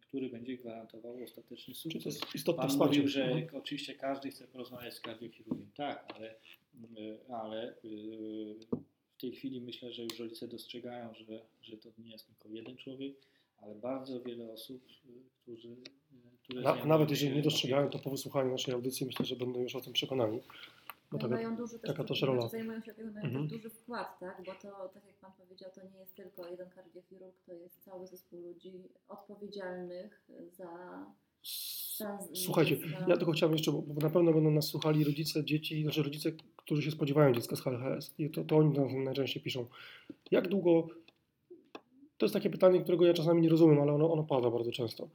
[0.00, 2.14] który będzie gwarantował ostateczny Czyli to sukces.
[2.22, 2.96] jest istotne Pan wsparcie.
[2.96, 3.48] mówił, że Mhm.
[3.62, 5.70] oczywiście każdy chce porozmawiać z kardiochirurgiem.
[5.76, 6.34] Tak, ale,
[6.98, 8.56] y, ale y,
[9.16, 12.76] w tej chwili myślę, że już rodzice dostrzegają, że, że to nie jest tylko jeden
[12.76, 13.14] człowiek,
[13.62, 15.68] ale bardzo wiele osób, y, którzy,
[16.52, 19.74] y, Na, nawet jeżeli nie dostrzegają, to po wysłuchaniu naszej audycji myślę, że będą już
[19.76, 20.40] o tym przekonani.
[21.10, 22.48] Bo No taka, mają duży też, taka też znaczy rola.
[22.48, 23.48] Zajmują się opieką, mają Mhm.
[23.48, 24.42] duży wkład, tak?
[24.46, 28.06] Bo to, tak jak Pan powiedział, to nie jest tylko jeden kardiochirurg, to jest cały
[28.06, 28.72] zespół ludzi
[29.08, 30.68] odpowiedzialnych za
[32.34, 36.02] Słuchajcie, ja tylko chciałem jeszcze, bo bo na pewno będą nas słuchali rodzice, dzieci, znaczy
[36.02, 39.66] rodzice, którzy się spodziewają dziecka z HLHS i to, to oni nam najczęściej piszą.
[40.30, 40.86] Jak długo,
[42.18, 45.08] to jest takie pytanie, którego ja czasami nie rozumiem, ale ono, ono pada bardzo często.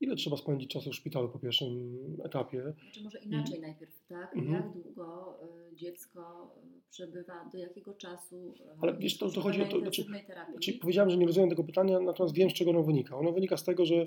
[0.00, 2.62] Ile trzeba spędzić czasu w szpitalu po pierwszym etapie?
[2.82, 4.36] Znaczy może inaczej najpierw, tak?
[4.36, 4.54] Mhm.
[4.54, 5.38] Jak długo
[5.72, 9.70] y, dziecko y, przebywa, do jakiego czasu y, Ale wiesz, to- to chodzi o na
[9.70, 10.04] to, znaczy-?
[10.50, 13.16] Znaczy, powiedziałem, że nie rozumiem tego pytania, natomiast wiem, z czego ono wynika.
[13.18, 14.06] Ono wynika z tego, że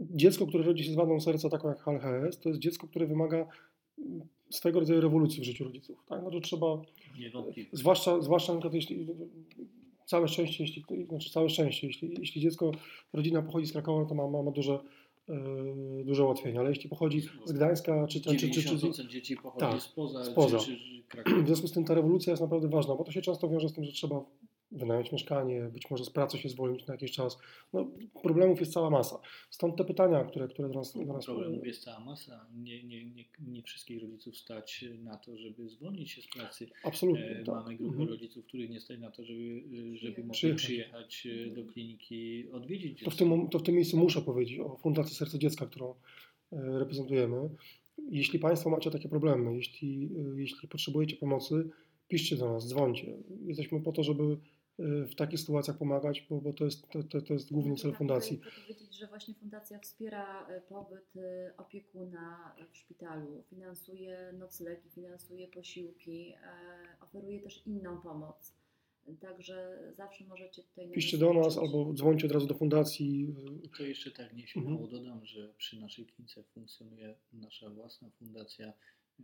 [0.00, 3.46] dziecko, które rodzi się z wadą serca, taką jak HLHS, to jest dziecko, które wymaga
[3.98, 6.04] mm, swego rodzaju rewolucji w życiu rodziców.
[6.08, 6.22] Tak?
[6.22, 6.82] No to trzeba,
[7.72, 9.06] zwłaszcza, zwłaszcza na przykład jeśli
[10.04, 12.72] całe szczęście, jeśli, znaczy całe szczęście, jeśli, jeśli dziecko,
[13.12, 14.78] rodzina pochodzi z Krakowa, no to ma, ma, ma duże,
[15.28, 19.36] yy, duże ułatwienia, ale jeśli pochodzi z Gdańska, czy, czy, czy, czy, czy, 90% dzieci
[19.36, 20.58] pochodzi tak, spoza, spoza.
[20.58, 21.42] Czy, czy, Krakowa.
[21.42, 23.72] w związku z tym ta rewolucja jest naprawdę ważna, bo to się często wiąże z
[23.72, 24.24] tym, że trzeba
[24.74, 27.38] wynająć mieszkanie, być może z pracy się zwolnić na jakiś czas.
[27.72, 27.90] No,
[28.22, 29.18] problemów jest cała masa.
[29.50, 32.46] Stąd te pytania, które, które do nas, do nas Problemów jest cała masa.
[32.54, 36.66] Nie, nie, nie, nie wszystkich rodziców stać na to, żeby zwolnić się z pracy.
[36.84, 37.24] Absolutnie.
[37.30, 37.54] E, tak.
[37.54, 38.08] Mamy grupę Mhm.
[38.08, 39.62] rodziców, których nie stać na to, żeby,
[39.96, 40.62] żeby mogli Przyjechać.
[40.62, 44.76] przyjechać e, do kliniki, odwiedzić To w, tym, to w tym miejscu muszę powiedzieć o
[44.76, 45.94] Fundacji Serce Dziecka, którą
[46.52, 47.50] e, reprezentujemy.
[48.10, 51.70] Jeśli Państwo macie takie problemy, jeśli, e, jeśli potrzebujecie pomocy,
[52.08, 53.16] piszcie do nas, dzwońcie.
[53.46, 54.36] Jesteśmy po to, żeby
[54.78, 57.96] w takich sytuacjach pomagać, bo, bo to, jest, to, to, to jest główny cel Ja
[57.96, 58.40] fundacji.
[58.42, 65.48] Chcę powiedzieć, że właśnie fundacja wspiera e, pobyt e, opiekuna w szpitalu, finansuje noclegi, finansuje
[65.48, 66.34] posiłki,
[67.00, 68.54] oferuje też inną pomoc.
[69.20, 73.34] Także zawsze możecie tutaj na Piszcie do nas albo dzwońcie od razu do fundacji.
[73.76, 74.90] To jeszcze tak nieśmiało Mhm.
[74.90, 78.72] dodam, że przy naszej klinice funkcjonuje nasza własna fundacja
[79.20, 79.22] y,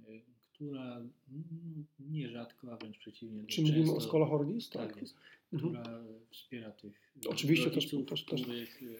[0.52, 3.46] która mm, nierzadko, a wręcz przeciwnie.
[3.46, 4.70] Czy mówimy o często- Schola Hordis?
[4.70, 5.14] Tak jest,
[5.52, 5.72] Mhm.
[5.72, 8.96] która wspiera tych Oczywiście też- rodziców, też- też- Których, y,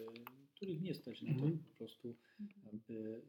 [0.55, 1.59] których nie stać na to Mhm.
[1.59, 2.15] po prostu,
[2.73, 3.21] aby y,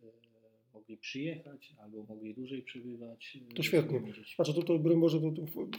[0.74, 3.38] mogli przyjechać albo mogli dłużej przebywać.
[3.52, 4.02] y, To świetnie.
[4.36, 5.32] Znaczy to, to broń Boże, to,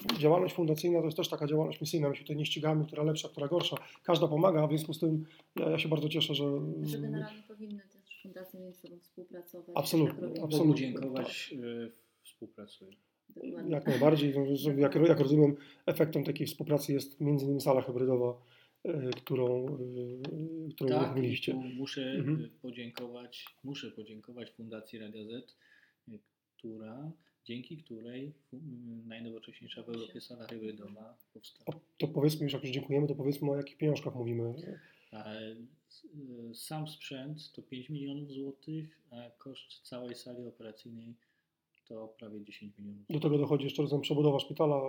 [0.08, 2.08] to działalność fundacyjna to jest też taka działalność misyjna.
[2.08, 3.76] My się tutaj nie ścigamy, która lepsza, która gorsza.
[4.02, 5.24] Każda pomaga, w związku z tym
[5.56, 6.44] ja, ja się bardzo cieszę, że...
[6.82, 9.76] Że generalnie powinny też fundacje między sobą współpracować.
[9.76, 10.74] Absolutnie, tak absolutnie.
[10.92, 11.54] Dziękować,
[12.22, 12.90] współpracują.
[13.36, 13.70] Dokładnie.
[13.72, 14.34] Jak najbardziej.
[14.34, 18.42] No, Jak, jak rozumiem, efektem takiej współpracy jest między innymi sala hybrydowa,
[18.86, 19.66] y, którą,
[20.68, 21.54] y, którą Tak, uruchomiliście.
[21.54, 22.40] muszę Mhm.
[22.44, 25.56] y, podziękować, muszę podziękować Fundacji Radia Z,
[26.58, 27.12] która,
[27.44, 28.32] dzięki której
[29.06, 31.80] najnowocześniejsza w Europie sala hybrydowa powstała.
[31.98, 34.54] To powiedzmy już, jak już dziękujemy, to powiedzmy o jakich pieniążkach mówimy.
[36.54, 41.14] Sam sprzęt to 5 milionów złotych, a koszt całej sali operacyjnej
[41.92, 43.06] to prawie 10 milionów.
[43.10, 44.80] Do tego dochodzi jeszcze razem przebudowa szpitala,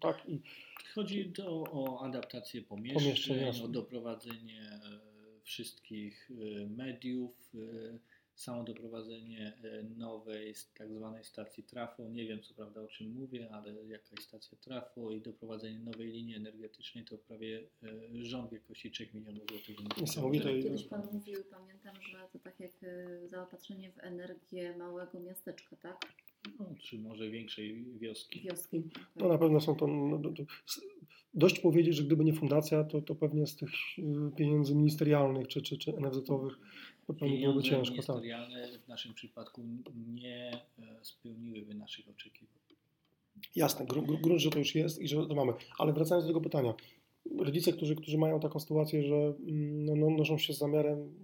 [0.00, 0.40] tak, i
[0.94, 5.00] Chodzi to o adaptację Pomieszczeń, pomieszczeń, o doprowadzenie e,
[5.42, 7.98] wszystkich e, mediów, e,
[8.34, 9.52] samo doprowadzenie
[9.96, 12.08] nowej tak zwanej stacji trafo.
[12.08, 16.36] Nie wiem co prawda o czym mówię, ale jakaś stacja trafo i doprowadzenie nowej linii
[16.36, 17.62] energetycznej to prawie
[18.22, 19.76] rząd wielkości 3 milionów złotych.
[20.00, 20.62] Niesamowite.
[20.62, 22.72] Kiedyś- Pan mówił, pamiętam, że to tak jak
[23.30, 26.06] zaopatrzenie w energię małego miasteczka, tak?
[26.58, 28.40] No, czy może większej wioski.
[28.40, 28.82] Wioski.
[29.16, 29.86] no na pewno są to...
[29.86, 30.42] No, to,
[31.34, 34.02] dość powiedzieć, że gdyby nie fundacja, to, to pewnie z tych y,
[34.36, 36.58] pieniędzy ministerialnych czy, czy, czy NFZ-owych
[37.06, 37.96] to pewnie byłoby ciężko.
[37.96, 38.08] Tak.
[38.08, 39.64] ministerialne w naszym przypadku
[39.96, 42.58] nie e, spełniłyby naszych oczekiwań.
[43.56, 45.52] Jasne, gru- gru- grunt, że to już jest i że to mamy.
[45.78, 46.74] Ale wracając do tego pytania.
[47.38, 51.14] Rodzice, którzy, którzy mają taką sytuację, że mm, no, no, noszą się z zamiarem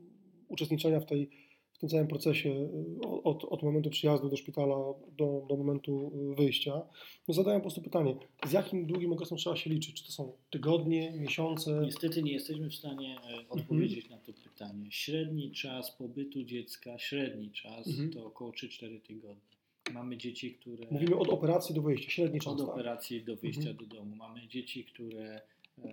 [0.49, 1.31] uczestniczenia w, tej,
[1.75, 4.77] w tym całym procesie y, od, od momentu przyjazdu do szpitala
[5.19, 6.83] do, do momentu y, wyjścia,
[7.29, 9.95] no zadają po prostu pytanie, z jakim długim okresem trzeba się liczyć?
[9.95, 11.81] Czy to są tygodnie, miesiące?
[11.85, 14.87] Niestety nie jesteśmy w stanie e, odpowiedzieć na to pytanie.
[14.91, 18.11] Średni czas pobytu dziecka, średni czas Mhm.
[18.11, 19.55] to około 3-4 tygodnie.
[19.95, 22.53] Mamy dzieci, które Mówimy od operacji do wyjścia, średni czas.
[22.53, 22.69] od tak?
[22.69, 23.77] operacji do wyjścia Mhm.
[23.89, 24.17] do domu.
[24.17, 25.41] Mamy dzieci, które
[25.85, 25.91] e,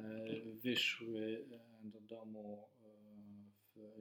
[0.63, 2.63] wyszły e, do domu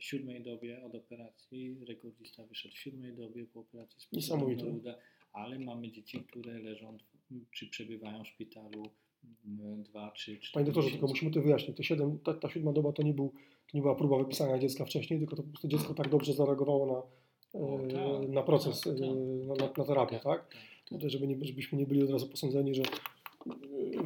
[0.00, 1.84] w siódmej dobie od operacji.
[1.88, 4.64] Rekordista wyszedł w siódmej dobie po operacji Niesamowite.
[4.64, 4.98] uda,
[5.32, 6.98] ale mamy dzieci, które leżą
[7.50, 8.82] czy przebywają w szpitalu
[9.44, 11.76] 2, 3, 4 Panie doktorze, tylko musimy to wyjaśnić.
[11.76, 13.32] Te siedem, ta, ta siódma doba to nie, był,
[13.70, 16.86] to nie była próba wypisania dziecka wcześniej, tylko to po prostu dziecko tak dobrze zareagowało
[16.86, 17.02] na,
[17.52, 19.14] O, e, tak, na proces, tak, tak, e,
[19.46, 20.56] na, na, terapię, tak?
[20.90, 21.10] tak.
[21.10, 22.82] Żeby nie, żebyśmy nie byli od razu posądzeni, że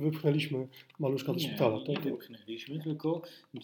[0.04, 1.78] wypchnęliśmy maluszka do szpitala.
[1.88, 3.22] nie, nie wypchnęliśmy, tylko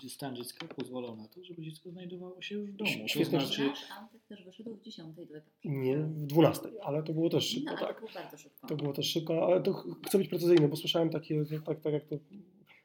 [0.09, 2.91] stan dziecka pozwalał na to, żeby dziecko znajdowało się już w domu.
[3.07, 5.57] Świetnie, to znaczy, Nasz Antek też wyszedł w dziesiątej do etapu.
[5.65, 7.95] nie w dwunastej, ale to było też No, szybko, ale tak?
[7.95, 8.67] to było bardzo szybko.
[8.69, 11.93] To było też szybko, ale to ch- chcę być precyzyjny, bo słyszałem takie, tak, tak
[11.93, 12.17] jak to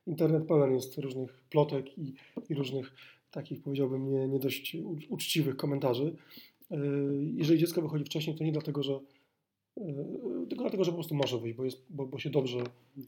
[0.08, 2.14] internet pełen jest różnych plotek i,
[2.50, 2.96] i różnych
[3.32, 4.78] takich, powiedziałbym, nie, nie dość
[5.10, 6.16] uczciwych komentarzy.
[6.72, 6.78] Yy,
[7.36, 9.00] Jeżeli dziecko wychodzi wcześniej, to nie dlatego, że
[10.50, 12.58] tylko dlatego, że po prostu może wyjść, bo, jest, bo, bo się dobrze.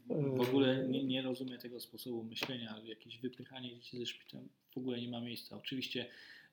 [0.08, 4.44] w ogóle nie, nie rozumiem tego sposobu myślenia, jakieś wypychanie dzieci ze szpitala
[4.78, 5.56] w ogóle nie ma miejsca.
[5.56, 6.06] Oczywiście,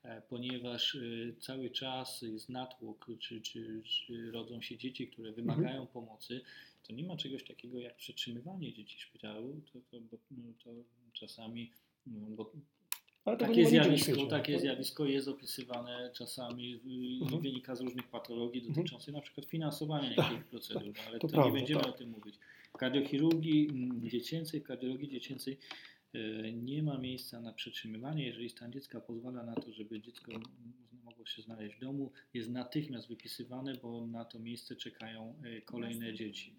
[0.04, 0.99] e, ponieważ e,
[1.39, 6.41] cały czas jest natłok, czy, czy, czy rodzą się dzieci, które wymagają pomocy,
[6.84, 9.62] to nie ma czegoś takiego jak przetrzymywanie dzieci w szpitalu.
[9.73, 10.69] To, to, bo, no, to
[11.13, 11.71] czasami,
[12.08, 12.51] no, bo
[13.25, 14.27] Ale tego Takie nie zjawisko, świecie.
[14.29, 17.41] takie zjawisko jest opisywane czasami i Mhm.
[17.41, 18.75] wynika z różnych patologii Mhm.
[18.75, 21.89] dotyczących na przykład finansowania niektórych procedur, ale To to, prawda, nie będziemy tak.
[21.89, 22.35] o tym mówić.
[22.73, 25.57] W kardiochirurgii mm, dziecięcej, w kardiologii dziecięcej
[26.54, 28.25] nie ma miejsca na przetrzymywanie.
[28.25, 30.32] Jeżeli stan dziecka pozwala na to, żeby dziecko
[31.25, 36.13] mogło się znaleźć w domu, jest natychmiast wypisywane, bo na to miejsce czekają e, kolejne
[36.13, 36.56] dzieci.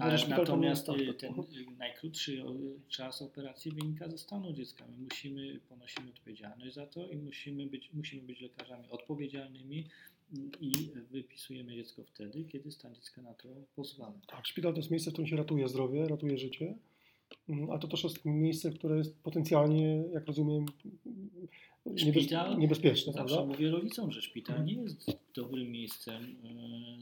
[0.00, 0.96] Ale natomiast tak.
[1.18, 1.34] ten
[1.78, 2.44] najkrótszy
[2.88, 4.86] czas operacji wynika ze stanu dziecka.
[4.86, 9.88] My musimy, ponosimy odpowiedzialność za to i musimy być, musimy być lekarzami odpowiedzialnymi
[10.60, 10.72] i
[11.10, 14.20] wypisujemy dziecko wtedy, kiedy stan dziecka na to pozwala.
[14.26, 16.74] Tak, szpital to jest miejsce, w którym się ratuje zdrowie, ratuje życie,
[17.72, 20.66] a to też jest miejsce, które jest potencjalnie, jak rozumiem,
[21.96, 22.58] Szpital?
[22.58, 23.52] niebezpieczne, Zawsze prawda?
[23.52, 24.76] mówię rodzicom, że szpital Mhm.
[24.76, 26.24] nie jest dobrym miejscem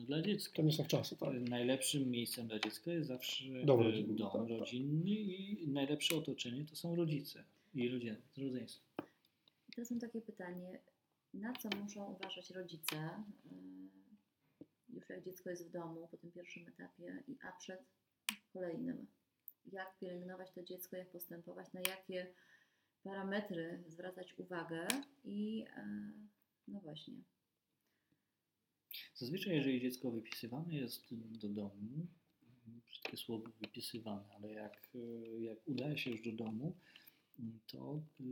[0.03, 0.57] y, dla dziecka.
[0.57, 1.49] To nie są czasy, tak.
[1.49, 4.59] Najlepszym miejscem dla dziecka jest zawsze Dom y, rodzinny, dom tak, tak.
[4.59, 8.85] rodzinny i najlepsze otoczenie to są rodzice i rodzin, rodzeństwo.
[9.69, 10.81] I teraz mam takie pytanie,
[11.35, 12.97] na co muszą uważać rodzice,
[13.53, 17.81] y, już jak dziecko jest w domu po tym pierwszym etapie, i a przed
[18.53, 19.07] kolejnym?
[19.73, 22.27] Jak pielęgnować to dziecko, jak postępować, na jakie
[23.05, 24.87] parametry zwracać uwagę
[25.25, 26.13] i y,
[26.69, 27.15] no właśnie.
[29.15, 32.07] Zazwyczaj, jeżeli dziecko wypisywane jest do domu,
[32.87, 36.77] wszystkie słowo wypisywane, ale jak, y, jak udaje się już do domu,
[37.67, 38.25] to y,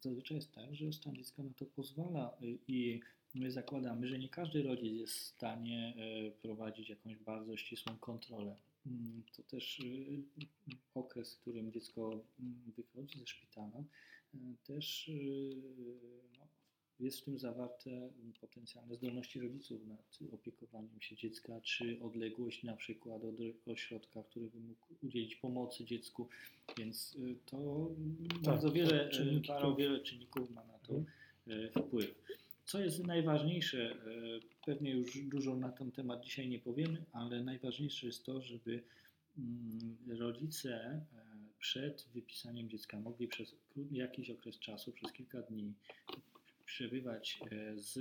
[0.00, 2.36] zazwyczaj jest tak, że stan dziecka na to pozwala
[2.68, 3.00] i
[3.34, 5.94] my zakładamy, że nie każdy rodzic jest w stanie
[6.42, 8.56] prowadzić jakąś bardzo ścisłą kontrolę.
[8.86, 10.22] Mm, To też y,
[10.94, 13.84] okres, w którym dziecko mm, wychodzi ze szpitala,
[14.34, 15.56] y, też y,
[16.38, 16.46] no,
[17.00, 23.22] jest w tym zawarte potencjalne zdolności rodziców nad opiekowaniem się dziecka, czy odległość na przykład
[23.24, 23.34] od
[23.72, 26.28] ośrodka, który by mógł udzielić pomocy dziecku,
[26.78, 27.16] więc
[27.46, 27.88] to
[28.42, 29.08] bardzo wiele,
[29.60, 30.92] to- wiele czynników ma na to
[31.46, 31.86] Mhm.
[31.86, 32.14] wpływ.
[32.64, 33.96] Co jest najważniejsze,
[34.66, 38.82] pewnie już dużo na ten temat dzisiaj nie powiemy, ale najważniejsze jest to, żeby
[39.38, 41.06] mm, rodzice e,
[41.58, 43.54] przed wypisaniem dziecka mogli przez
[43.90, 45.74] jakiś okres czasu, przez kilka dni
[46.66, 47.96] przebywać e, z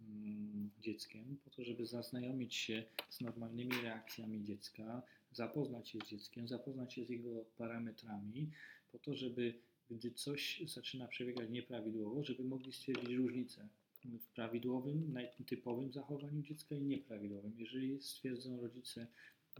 [0.00, 5.02] mm, dzieckiem po to, żeby zaznajomić się z normalnymi reakcjami dziecka,
[5.32, 8.50] zapoznać się z dzieckiem, zapoznać się z jego parametrami,
[8.92, 9.54] po to, żeby
[9.90, 13.68] gdy coś zaczyna przebiegać nieprawidłowo, żeby mogli stwierdzić różnicę
[14.04, 17.52] w prawidłowym, najtypowym zachowaniu dziecka i nieprawidłowym.
[17.58, 19.06] Jeżeli stwierdzą rodzice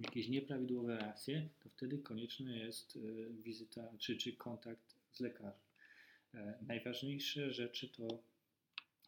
[0.03, 5.61] jakieś nieprawidłowe reakcje, to wtedy konieczna jest e, wizyta czy, czy kontakt z lekarzem.
[6.35, 8.23] E, Najważniejsze rzeczy to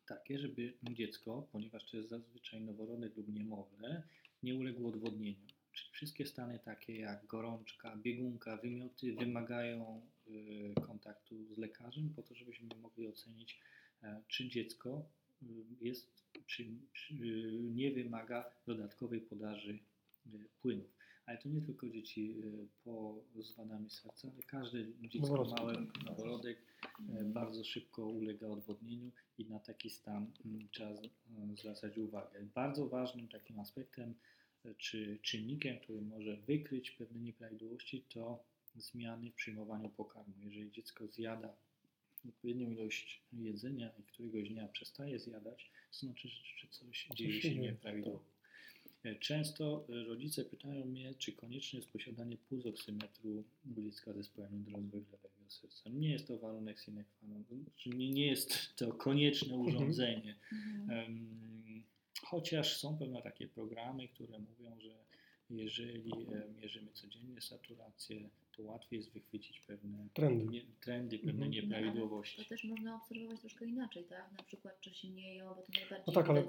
[0.06, 4.02] takie, żeby dziecko, ponieważ to jest zazwyczaj noworodek lub niemowlę,
[4.42, 5.46] nie uległo odwodnieniu.
[5.72, 12.34] Czyli wszystkie stany takie jak gorączka, biegunka, wymioty wymagają y, kontaktu z lekarzem po to,
[12.34, 13.60] żebyśmy mogli ocenić,
[14.02, 15.08] e, czy dziecko
[15.80, 19.78] jest, czy, czy y, nie wymaga dodatkowej podaży
[20.26, 20.96] y, płynów.
[21.26, 25.86] Ale to nie tylko dzieci y, po z wadami serca, ale każde dziecko Noworodki, małe,
[26.04, 26.58] noworodek
[27.24, 30.94] bardzo szybko ulega odwodnieniu i na taki stan mm, trzeba
[31.56, 32.42] zwracać uwagę.
[32.54, 34.14] Bardzo ważnym takim aspektem
[34.78, 38.44] czy czynnikiem, który może wykryć pewne nieprawidłowości, to
[38.76, 40.34] zmiany w przyjmowaniu pokarmu.
[40.44, 41.56] Jeżeli dziecko zjada
[42.28, 47.48] odpowiednią ilość jedzenia i któregoś dnia przestaje zjadać, to znaczy, że coś dzieje się się
[47.48, 48.24] dzieje, nieprawidłowo.
[49.04, 53.44] E, Często e, rodzice pytają mnie, czy konieczne jest posiadanie pulsoksymetru
[53.76, 55.90] u dziecka z zespołem niedorozwojowego serca.
[55.90, 60.36] Nie jest to warunek sine qua non, znaczy nie, nie jest to konieczne urządzenie.
[60.52, 60.90] Mhm.
[60.90, 61.46] Em,
[62.22, 65.04] Chociaż są pewne takie programy, które mówią, że
[65.50, 70.44] jeżeli e, mierzymy codziennie saturację, to łatwiej jest wychwycić pewne Trendy.
[70.52, 71.50] nie, trendy, pewne Mhm.
[71.50, 72.42] nieprawidłowości.
[72.42, 74.32] To też można obserwować troszkę inaczej, tak?
[74.38, 76.44] Na przykład czy silnieją, bo to najbardziej No tak, ale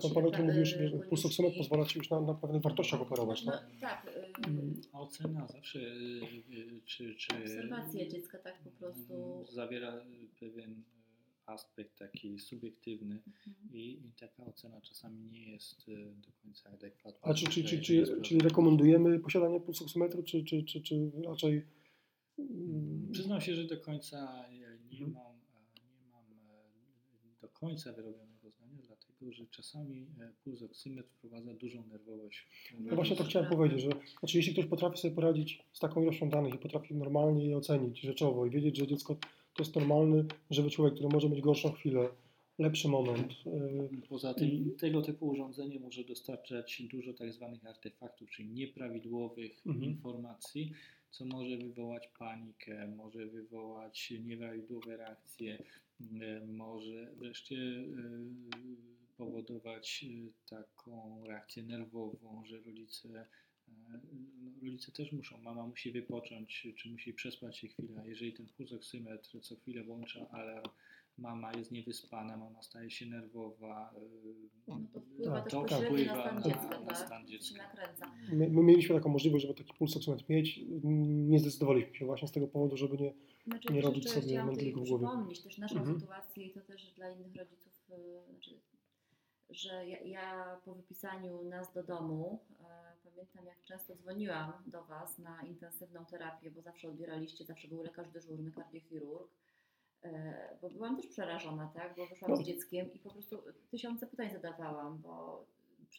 [0.48, 1.58] na- mówisz, y, że pulsoksymetr policzki.
[1.70, 3.65] pozwala Ci już na, na pewnych wartościach operować, No, tak?
[3.82, 4.82] tak, y, Mm.
[4.93, 9.46] Ocena zawsze, y, czy, czy obserwacje dziecka tak po prostu.
[9.50, 10.02] zawiera
[10.39, 10.84] pewien
[11.46, 13.56] aspekt taki subiektywny Mhm.
[13.74, 15.88] i, i taka ocena czasami nie jest
[16.26, 17.20] do końca adekwatna.
[17.32, 21.62] A czy, czy, czy, czy, czyli rekomendujemy posiadanie pulsoksymetru, czy, czy, czy, czy raczej...
[22.39, 25.12] mm, Przyznam się, że do końca e, nie Mhm.
[25.13, 25.60] mam, e,
[26.02, 32.47] nie mam e, do końca wyrobionego zdania, dlatego że czasami e, pulsoksymetr wprowadza dużą nerwowość.
[32.80, 36.30] No właśnie to chciałem powiedzieć, że znaczy, jeśli ktoś potrafi sobie poradzić z taką ilością
[36.30, 39.15] danych i potrafi normalnie je ocenić rzeczowo i wiedzieć, że dziecko
[39.56, 42.10] to jest normalny, żywy człowiek, który może mieć gorszą chwilę,
[42.60, 48.50] lepszy moment, yy, Poza tym tego typu urządzenie może dostarczać dużo tak zwanych artefaktów, czyli
[48.50, 49.86] nieprawidłowych Mhm.
[49.86, 50.71] informacji,
[51.12, 55.63] co może wywołać panikę, może wywołać nieprawidłowe reakcje,
[56.22, 57.86] e, może wreszcie e,
[59.17, 63.28] powodować e, taką reakcję nerwową, że rodzice
[63.67, 64.00] no,
[64.63, 68.04] rodzice też muszą, mama musi wypocząć, czy musi przespać się chwilę.
[68.08, 70.70] Jeżeli ten pulsoksymetr co chwilę włącza alarm,
[71.17, 73.93] mama jest niewyspana, mama staje się nerwowa.
[74.67, 76.97] No to wpływa Tak, też to pośrednio na stan na- dziecka, na tak?
[76.97, 77.63] stan Się dziecka.
[77.63, 78.12] nakręca.
[78.34, 82.47] my, my mieliśmy taką możliwość, żeby taki pulsoksymetr mieć, nie zdecydowaliśmy się właśnie z tego
[82.47, 83.13] powodu, żeby nie...
[83.47, 85.06] Znaczy, Nie robić sobie mędrzyków w głowie.
[85.08, 85.99] przypomnieć też naszą Mhm.
[85.99, 88.60] sytuację i to też dla innych rodziców, y, znaczy,
[89.49, 92.65] że ja, ja po wypisaniu nas do domu e,
[93.03, 98.10] pamiętam jak często dzwoniłam do Was na intensywną terapię, bo zawsze odbieraliście, zawsze był lekarz
[98.10, 99.31] dyżurny, kardiochirurg,
[100.62, 102.37] bo byłam też przerażona, tak, bo wyszłam No.
[102.37, 103.37] z dzieckiem i po prostu
[103.71, 105.45] tysiące pytań zadawałam, bo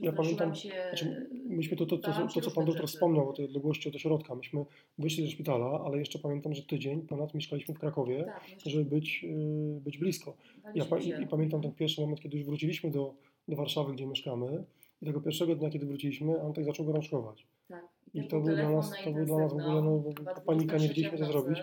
[0.01, 0.71] Ja pamiętam, się...
[0.89, 3.95] Znaczy, myśmy to, to, to, to, się co Pan doktor wspomniał o tej odległości od
[3.95, 4.65] ośrodka, myśmy
[4.99, 9.23] wyszli ze szpitala, ale jeszcze pamiętam, że tydzień ponad mieszkaliśmy w Krakowie, Tak, żeby być,
[9.23, 10.37] yy, być blisko.
[10.75, 11.23] Ja, się.
[11.23, 13.15] I pamiętam ten pierwszy moment, kiedy już wróciliśmy do,
[13.49, 14.65] do Warszawy, gdzie mieszkamy
[15.03, 17.47] i tego pierwszego dnia, kiedy wróciliśmy, Antek zaczął gorączkować.
[17.69, 17.89] Tak.
[18.15, 20.03] I też to był dla nas- na to był dla nas w ogóle, no,
[20.35, 21.59] ta panika, nie 26 wiedzieliśmy, co zrobić.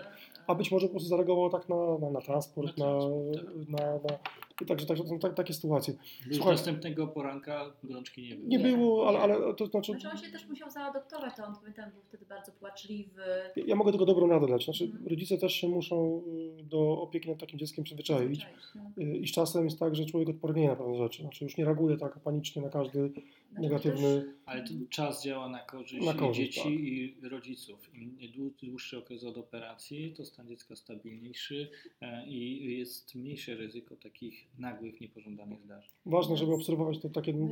[0.46, 3.78] A być może po prostu zareagował tak na, na, na transport, Na na, transport, na,
[3.86, 4.18] na,
[4.62, 5.94] i także, także są tak, takie sytuacje.
[6.32, 8.48] Słuchaj- następnego poranka gorączki nie było.
[8.48, 11.90] Nie, było, ale, ale to znaczy, Znaczy on się też musiał zaadoptować, to on pamiętam
[11.90, 13.22] był wtedy bardzo płaczliwy.
[13.66, 14.64] ja mogę tylko dobrą radę dać.
[14.64, 15.06] Znaczy, Mhm.
[15.06, 16.22] rodzice też się muszą
[16.60, 18.46] y, do opieki nad takim dzieckiem przyzwyczaić.
[18.74, 18.82] no.
[19.04, 21.22] Y, I z czasem jest tak, że człowiek odpornieje na pewne rzeczy.
[21.22, 23.10] Znaczy już nie reaguje tak panicznie na każdy
[23.52, 24.00] negatywny.
[24.22, 26.72] też- Ale czas działa na korzyść, Na korzyść, dzieci tak.
[26.72, 27.94] i rodziców.
[27.94, 31.70] Im dłu- dłuższy okres od operacji, to stan dziecka stabilniejszy
[32.00, 35.90] e, i jest mniejsze ryzyko takich nagłych, niepożądanych zdarzeń.
[36.06, 37.48] Ważne, żeby obserwować to takie No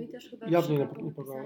[0.50, 0.88] jawnie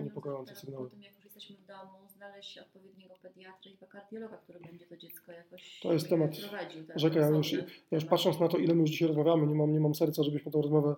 [0.04, 0.84] niepokojące, sygnały.
[0.84, 4.96] Po tym, jak już jesteśmy w domu, znaleźć odpowiedniego pediatry i kardiologa, który będzie to
[4.96, 6.84] dziecko jakoś To jest e, temat prowadził.
[6.86, 7.20] tak, rzeka.
[7.20, 7.58] Ja już, ja
[7.92, 10.52] już patrząc na to, ile my już dzisiaj rozmawiamy, nie mam, nie mam serca, żebyśmy
[10.52, 10.96] tą rozmowę,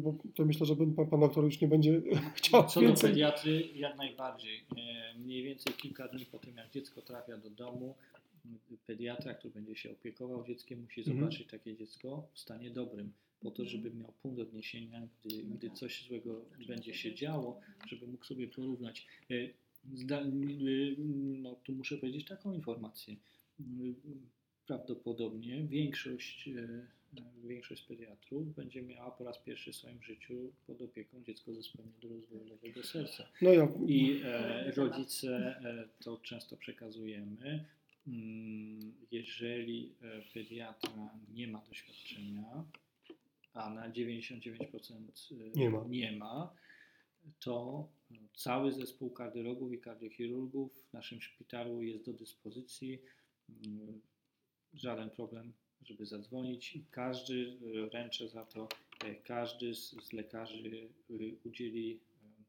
[0.00, 2.02] bo to myślę, że pan, pan doktor już nie będzie
[2.36, 3.10] chciał Co do więcej.
[3.10, 4.64] pediatry, jak najbardziej.
[4.76, 7.94] E, Mniej więcej kilka dni po tym, jak dziecko trafia do domu,
[8.86, 11.18] pediatra, który będzie się opiekował dzieckiem, musi Mhm.
[11.18, 15.78] zobaczyć takie dziecko w stanie dobrym, po to, żeby miał punkt odniesienia, gdy, gdy tak.
[15.78, 17.88] coś złego Zaczyna będzie się działo, Mhm.
[17.88, 19.06] żeby mógł sobie porównać.
[19.30, 19.34] E,
[19.94, 20.96] Zda, y,
[21.42, 23.16] no, tu muszę powiedzieć taką informację.
[24.66, 26.86] Prawdopodobnie większość, e,
[27.44, 31.92] większość pediatrów będzie miała po raz pierwszy w swoim życiu pod opieką dziecko ze zespołem
[32.02, 33.24] rozwojowego serca.
[33.42, 35.28] No ja, I e, rodzice
[35.64, 37.64] e, to często przekazujemy.
[38.06, 42.64] Mm, Jeżeli e, pediatra nie ma doświadczenia,
[43.54, 44.94] a na 99%
[45.32, 45.84] e, Nie ma.
[45.88, 46.54] nie ma,
[47.40, 47.88] to
[48.34, 52.98] cały zespół kardiologów i kardiochirurgów w naszym szpitalu jest do dyspozycji.
[53.66, 54.00] Mm,
[54.74, 55.52] Żaden problem,
[55.84, 57.56] żeby zadzwonić i każdy,
[57.86, 58.68] e, ręczę za to,
[59.04, 61.14] e, każdy z, z lekarzy e,
[61.44, 61.98] udzieli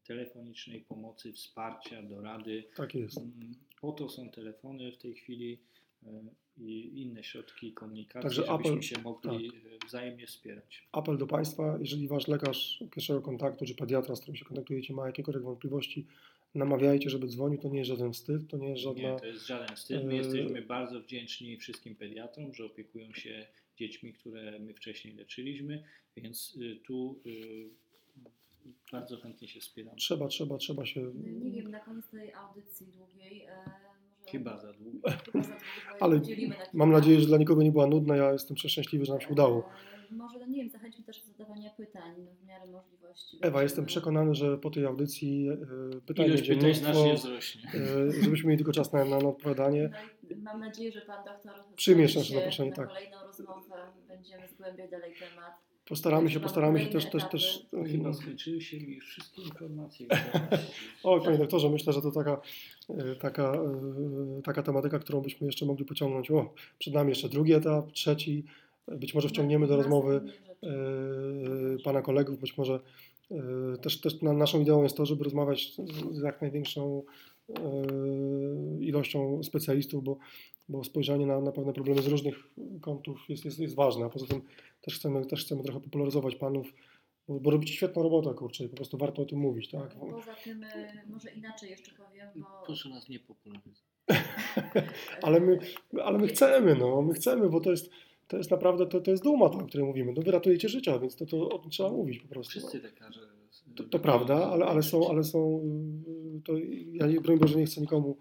[0.07, 2.63] telefonicznej pomocy, wsparcia, dorady.
[2.75, 3.17] tak jest.
[3.17, 5.57] Mm, Po to są telefony w tej chwili
[6.57, 10.87] i inne środki komunikacji, Także żebyśmy apel- się mogli e, wzajemnie wspierać.
[10.91, 15.07] Apel do Państwa, jeżeli Wasz lekarz pierwszego kontaktu, czy pediatra, z którym się kontaktujecie, ma
[15.07, 16.05] jakiekolwiek wątpliwości,
[16.55, 17.59] namawiajcie, żeby dzwonił.
[17.59, 19.13] To nie jest żaden wstyd, to nie jest żadna...
[19.13, 20.03] Nie, to jest żaden wstyd.
[20.03, 23.47] My e, jesteśmy bardzo wdzięczni wszystkim pediatrom, że opiekują się
[23.77, 25.83] dziećmi, które my wcześniej leczyliśmy,
[26.17, 27.69] więc y, tu y,
[28.91, 29.97] bardzo chętnie się wspieramy.
[29.97, 31.01] Trzeba, trzeba, trzeba się...
[31.01, 33.41] No Nie wiem, na koniec tej audycji długiej.
[33.41, 33.55] E,
[34.19, 35.09] może Chyba za długo.
[35.09, 35.49] Chyba za długo,
[35.89, 36.21] bo Ale
[36.73, 38.15] Mam nadzieję, że dla nikogo nie była nudna.
[38.15, 39.69] Ja jestem przeszczęśliwy, że nam się udało.
[40.17, 43.37] Może, no nie wiem, zachęćmy też do zadawania pytań no, w miarę możliwości.
[43.41, 45.57] Ewa, jestem przekonany, że po tej audycji e,
[46.05, 47.61] pytań Ilość będzie pytań mnóstwo, wzrośnie.
[47.73, 49.89] e, żebyśmy mieli tylko czas na, na, odpowiadanie.
[50.29, 52.87] No mam nadzieję, że Pan doktor Przyjmiesz nasze się zaproszenie, na tak.
[52.87, 53.75] kolejną rozmowę.
[54.07, 55.53] Będziemy zgłębiać dalej temat.
[55.85, 57.65] Postaramy się, postaramy się też, też, też.
[57.91, 60.07] Chyba skończyły się mi już wszystkie informacje.
[61.03, 62.41] O, panie doktorze, myślę, że to taka,
[62.89, 63.53] e, taka,
[64.43, 66.31] taka tematyka, którą byśmy jeszcze mogli pociągnąć.
[66.31, 68.45] O, przed nami jeszcze drugi etap, trzeci.
[68.87, 70.21] Być może wciągniemy do rozmowy
[70.63, 70.67] e,
[71.83, 72.79] pana kolegów, być może
[73.31, 75.75] e, też, też na- naszą ideą jest to, żeby rozmawiać
[76.11, 77.03] z- jak największą
[77.49, 77.53] e,
[78.79, 80.17] ilością specjalistów, bo,
[80.69, 82.35] bo spojrzenie na, na pewne problemy z różnych
[82.81, 84.41] kątów jest, jest, jest ważne, a poza tym
[84.81, 86.73] też chcemy, też chcemy trochę popularyzować panów,
[87.27, 89.95] bo, bo robicie świetną robotę, kurczę, i po prostu warto o tym mówić, tak?
[89.95, 90.65] Poza tym,
[91.09, 92.45] może inaczej jeszcze powiem, bo...
[92.65, 93.83] Proszę nas nie popularyzować.
[95.23, 95.59] Ale my,
[96.03, 97.89] ale my chcemy, no, my chcemy, bo to jest,
[98.27, 100.13] to jest naprawdę, to, to jest duma, o której mówimy.
[100.15, 102.59] No wy ratujecie życia, więc to, to o tym trzeba mówić po prostu.
[102.59, 102.67] No.
[102.67, 103.19] Wszyscy lekarze.
[103.75, 105.61] To, to prawda, ale, ale są, ale są,
[106.45, 106.53] to
[106.93, 108.17] ja nie, broń Boże nie chcę nikomu,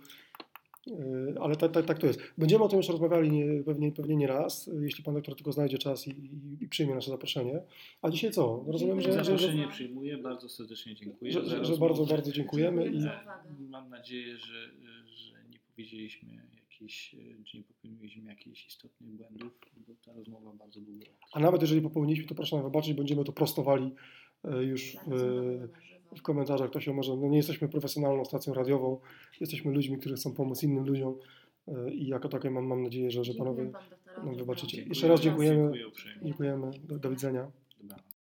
[0.86, 2.20] yy, ale tak, tak, tak to jest.
[2.38, 5.78] Będziemy o tym jeszcze rozmawiali nie, pewnie, pewnie nie raz, jeśli Pan doktor tylko znajdzie
[5.78, 7.62] czas i, i, i przyjmie nasze zaproszenie.
[8.02, 8.64] A dzisiaj co?
[8.66, 11.32] Rozumiem, że, że, że, Zaproszenie przyjmuję, bardzo serdecznie dziękuję.
[11.32, 12.86] że, że, bardzo, bardzo dziękujemy.
[12.86, 13.50] I, E, uwagę.
[13.70, 14.70] Mam nadzieję, że,
[15.06, 16.28] że nie powiedzieliśmy
[16.84, 21.80] e, czy nie popełniliśmy jakichś istotnych błędów, bo ta rozmowa bardzo długo a nawet jeżeli
[21.82, 23.94] popełniliśmy, to proszę nam wybaczyć, będziemy to prostowali
[24.44, 25.66] yy, już Tak, w, żywo.
[26.16, 26.70] w komentarzach.
[26.70, 29.00] To się może, no nie jesteśmy profesjonalną stacją radiową,
[29.40, 31.18] jesteśmy ludźmi, którzy chcą pomóc innym ludziom
[31.92, 33.70] i jako takie mam, mam nadzieję, że, że Panowie
[34.24, 34.82] nam wybaczycie.
[34.82, 35.62] Jeszcze raz dziękujemy.
[35.62, 36.20] Dziękuję uprzejmie.
[36.24, 36.70] Dziękujemy.
[36.88, 37.50] Do, do widzenia.